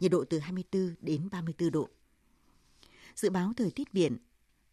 nhiệt 0.00 0.10
độ 0.10 0.24
từ 0.30 0.38
24 0.38 0.94
đến 1.00 1.28
34 1.30 1.70
độ. 1.70 1.88
Dự 3.14 3.30
báo 3.30 3.52
thời 3.56 3.70
tiết 3.70 3.94
biển, 3.94 4.16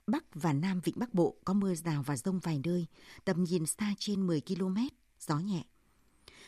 Bắc 0.08 0.24
và 0.34 0.54
Nam 0.54 0.82
Vịnh 0.84 1.00
Bắc 1.00 1.14
Bộ 1.14 1.36
có 1.46 1.54
mưa 1.54 1.76
rào 1.76 2.04
và 2.04 2.18
rông 2.18 2.40
vài 2.40 2.62
nơi, 2.64 2.86
tầm 3.26 3.44
nhìn 3.44 3.66
xa 3.66 3.94
trên 4.00 4.28
10 4.28 4.42
km, 4.42 4.78
gió 5.20 5.40
nhẹ. 5.40 5.66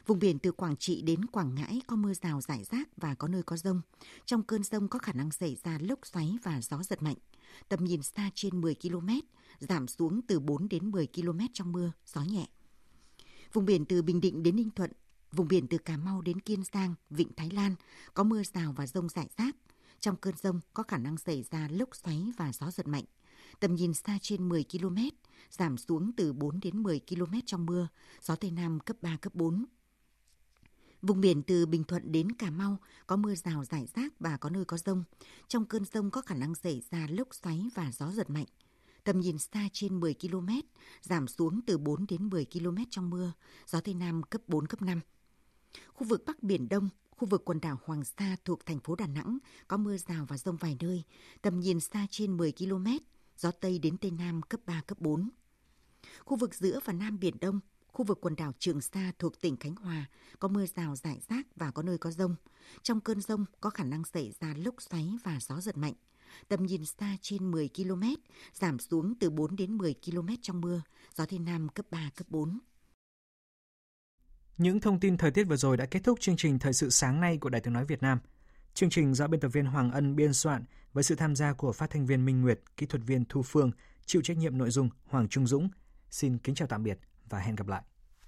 Vùng 0.05 0.19
biển 0.19 0.39
từ 0.39 0.51
Quảng 0.51 0.77
Trị 0.77 1.01
đến 1.01 1.25
Quảng 1.25 1.55
Ngãi 1.55 1.81
có 1.88 1.95
mưa 1.95 2.13
rào 2.13 2.41
rải 2.41 2.63
rác 2.63 2.89
và 2.97 3.15
có 3.15 3.27
nơi 3.27 3.43
có 3.43 3.58
rông. 3.58 3.81
Trong 4.25 4.43
cơn 4.43 4.63
rông 4.63 4.88
có 4.88 4.99
khả 4.99 5.13
năng 5.13 5.31
xảy 5.31 5.58
ra 5.63 5.77
lốc 5.81 5.99
xoáy 6.08 6.38
và 6.43 6.62
gió 6.62 6.84
giật 6.84 7.03
mạnh. 7.03 7.17
Tầm 7.69 7.83
nhìn 7.83 8.03
xa 8.03 8.29
trên 8.35 8.61
10 8.61 8.75
km, 8.75 9.09
giảm 9.59 9.87
xuống 9.87 10.21
từ 10.27 10.39
4 10.39 10.69
đến 10.69 10.91
10 10.91 11.07
km 11.07 11.39
trong 11.53 11.71
mưa, 11.71 11.91
gió 12.05 12.21
nhẹ. 12.21 12.47
Vùng 13.53 13.65
biển 13.65 13.85
từ 13.85 14.01
Bình 14.01 14.21
Định 14.21 14.43
đến 14.43 14.55
Ninh 14.55 14.69
Thuận, 14.69 14.91
vùng 15.31 15.47
biển 15.47 15.67
từ 15.67 15.77
Cà 15.77 15.97
Mau 15.97 16.21
đến 16.21 16.39
Kiên 16.39 16.63
Giang, 16.73 16.95
Vịnh 17.09 17.33
Thái 17.37 17.49
Lan 17.49 17.75
có 18.13 18.23
mưa 18.23 18.43
rào 18.53 18.73
và 18.77 18.87
rông 18.87 19.09
rải 19.09 19.27
rác. 19.37 19.55
Trong 19.99 20.15
cơn 20.15 20.35
rông 20.37 20.59
có 20.73 20.83
khả 20.83 20.97
năng 20.97 21.17
xảy 21.17 21.43
ra 21.43 21.67
lốc 21.71 21.95
xoáy 21.95 22.31
và 22.37 22.51
gió 22.53 22.71
giật 22.71 22.87
mạnh. 22.87 23.03
Tầm 23.59 23.75
nhìn 23.75 23.93
xa 23.93 24.17
trên 24.21 24.49
10 24.49 24.65
km, 24.71 24.97
giảm 25.49 25.77
xuống 25.77 26.11
từ 26.17 26.33
4 26.33 26.59
đến 26.59 26.83
10 26.83 27.01
km 27.09 27.33
trong 27.45 27.65
mưa, 27.65 27.87
gió 28.21 28.35
Tây 28.35 28.51
Nam 28.51 28.79
cấp 28.79 28.97
3, 29.01 29.17
cấp 29.17 29.35
4. 29.35 29.65
Vùng 31.01 31.21
biển 31.21 31.43
từ 31.43 31.65
Bình 31.65 31.84
Thuận 31.84 32.12
đến 32.12 32.31
Cà 32.31 32.51
Mau 32.51 32.77
có 33.08 33.15
mưa 33.15 33.36
rào 33.36 33.65
rải 33.65 33.88
rác 33.95 34.13
và 34.19 34.38
có 34.38 34.49
nơi 34.49 34.65
có 34.65 34.77
rông. 34.77 35.03
Trong 35.47 35.65
cơn 35.65 35.86
rông 35.86 36.12
có 36.12 36.21
khả 36.21 36.36
năng 36.36 36.55
xảy 36.55 36.81
ra 36.91 37.08
lốc 37.10 37.36
xoáy 37.36 37.69
và 37.75 37.91
gió 37.91 38.12
giật 38.12 38.29
mạnh. 38.29 38.45
Tầm 39.03 39.19
nhìn 39.19 39.38
xa 39.38 39.69
trên 39.73 39.99
10 39.99 40.13
km, 40.13 40.49
giảm 41.01 41.27
xuống 41.27 41.62
từ 41.67 41.77
4 41.77 42.05
đến 42.10 42.29
10 42.29 42.45
km 42.45 42.77
trong 42.89 43.10
mưa, 43.10 43.31
gió 43.67 43.79
Tây 43.79 43.93
Nam 43.93 44.23
cấp 44.23 44.41
4, 44.47 44.67
cấp 44.67 44.81
5. 44.81 45.01
Khu 45.93 46.08
vực 46.08 46.23
Bắc 46.25 46.43
Biển 46.43 46.69
Đông, 46.69 46.89
khu 47.10 47.27
vực 47.27 47.45
quần 47.45 47.62
đảo 47.62 47.79
Hoàng 47.86 48.03
Sa 48.03 48.36
thuộc 48.45 48.65
thành 48.65 48.79
phố 48.79 48.95
Đà 48.95 49.08
Nẵng 49.08 49.38
có 49.67 49.77
mưa 49.77 49.97
rào 49.97 50.25
và 50.25 50.38
rông 50.38 50.55
vài 50.55 50.77
nơi, 50.79 51.03
tầm 51.41 51.60
nhìn 51.60 51.79
xa 51.79 52.08
trên 52.10 52.38
10 52.38 52.51
km, 52.51 52.88
gió 53.38 53.51
Tây 53.51 53.79
đến 53.79 53.97
Tây 53.97 54.12
Nam 54.12 54.41
cấp 54.41 54.60
3, 54.65 54.81
cấp 54.81 55.01
4. 55.01 55.29
Khu 56.19 56.38
vực 56.38 56.55
giữa 56.55 56.79
và 56.86 56.93
Nam 56.93 57.19
Biển 57.19 57.36
Đông, 57.41 57.60
khu 57.95 58.05
vực 58.05 58.21
quần 58.21 58.36
đảo 58.36 58.51
Trường 58.60 58.81
Sa 58.81 59.12
thuộc 59.19 59.41
tỉnh 59.41 59.58
Khánh 59.58 59.75
Hòa 59.75 60.05
có 60.39 60.47
mưa 60.47 60.65
rào 60.65 60.95
rải 60.95 61.19
rác 61.29 61.47
và 61.55 61.71
có 61.71 61.84
nơi 61.84 61.97
có 61.97 62.12
rông. 62.12 62.36
Trong 62.84 62.99
cơn 62.99 63.21
rông 63.21 63.45
có 63.62 63.69
khả 63.69 63.84
năng 63.84 64.03
xảy 64.03 64.34
ra 64.39 64.53
lốc 64.58 64.81
xoáy 64.81 65.17
và 65.23 65.39
gió 65.41 65.62
giật 65.62 65.77
mạnh. 65.77 65.93
Tầm 66.47 66.65
nhìn 66.65 66.86
xa 66.86 67.17
trên 67.21 67.51
10 67.51 67.69
km, 67.75 68.03
giảm 68.53 68.79
xuống 68.79 69.13
từ 69.19 69.29
4 69.29 69.55
đến 69.55 69.77
10 69.77 69.95
km 70.05 70.27
trong 70.41 70.62
mưa, 70.62 70.81
gió 71.15 71.25
Tây 71.25 71.39
Nam 71.39 71.69
cấp 71.69 71.86
3, 71.91 72.10
cấp 72.15 72.27
4. 72.29 72.60
Những 74.58 74.79
thông 74.79 74.99
tin 74.99 75.17
thời 75.17 75.31
tiết 75.31 75.43
vừa 75.43 75.58
rồi 75.58 75.77
đã 75.77 75.86
kết 75.86 76.03
thúc 76.03 76.19
chương 76.19 76.38
trình 76.38 76.60
Thời 76.60 76.73
sự 76.73 76.89
sáng 76.89 77.21
nay 77.21 77.38
của 77.38 77.49
Đài 77.49 77.62
tiếng 77.62 77.73
nói 77.73 77.86
Việt 77.86 78.01
Nam. 78.01 78.19
Chương 78.73 78.89
trình 78.89 79.13
do 79.13 79.27
biên 79.27 79.39
tập 79.39 79.49
viên 79.49 79.65
Hoàng 79.65 79.91
Ân 79.91 80.15
biên 80.15 80.34
soạn 80.34 80.65
với 80.93 81.03
sự 81.03 81.15
tham 81.15 81.36
gia 81.36 81.53
của 81.53 81.71
phát 81.71 81.89
thanh 81.89 82.05
viên 82.05 82.25
Minh 82.25 82.41
Nguyệt, 82.41 82.60
kỹ 82.77 82.86
thuật 82.86 83.03
viên 83.05 83.25
Thu 83.29 83.41
Phương, 83.41 83.71
chịu 84.05 84.21
trách 84.21 84.38
nhiệm 84.38 84.58
nội 84.58 84.69
dung 84.69 84.89
Hoàng 85.05 85.27
Trung 85.27 85.47
Dũng. 85.47 85.69
Xin 86.10 86.38
kính 86.38 86.55
chào 86.55 86.67
tạm 86.67 86.84
biệt 86.84 86.99
và 87.29 87.39
hẹn 87.39 87.55
gặp 87.55 87.67
lại. 87.67 87.81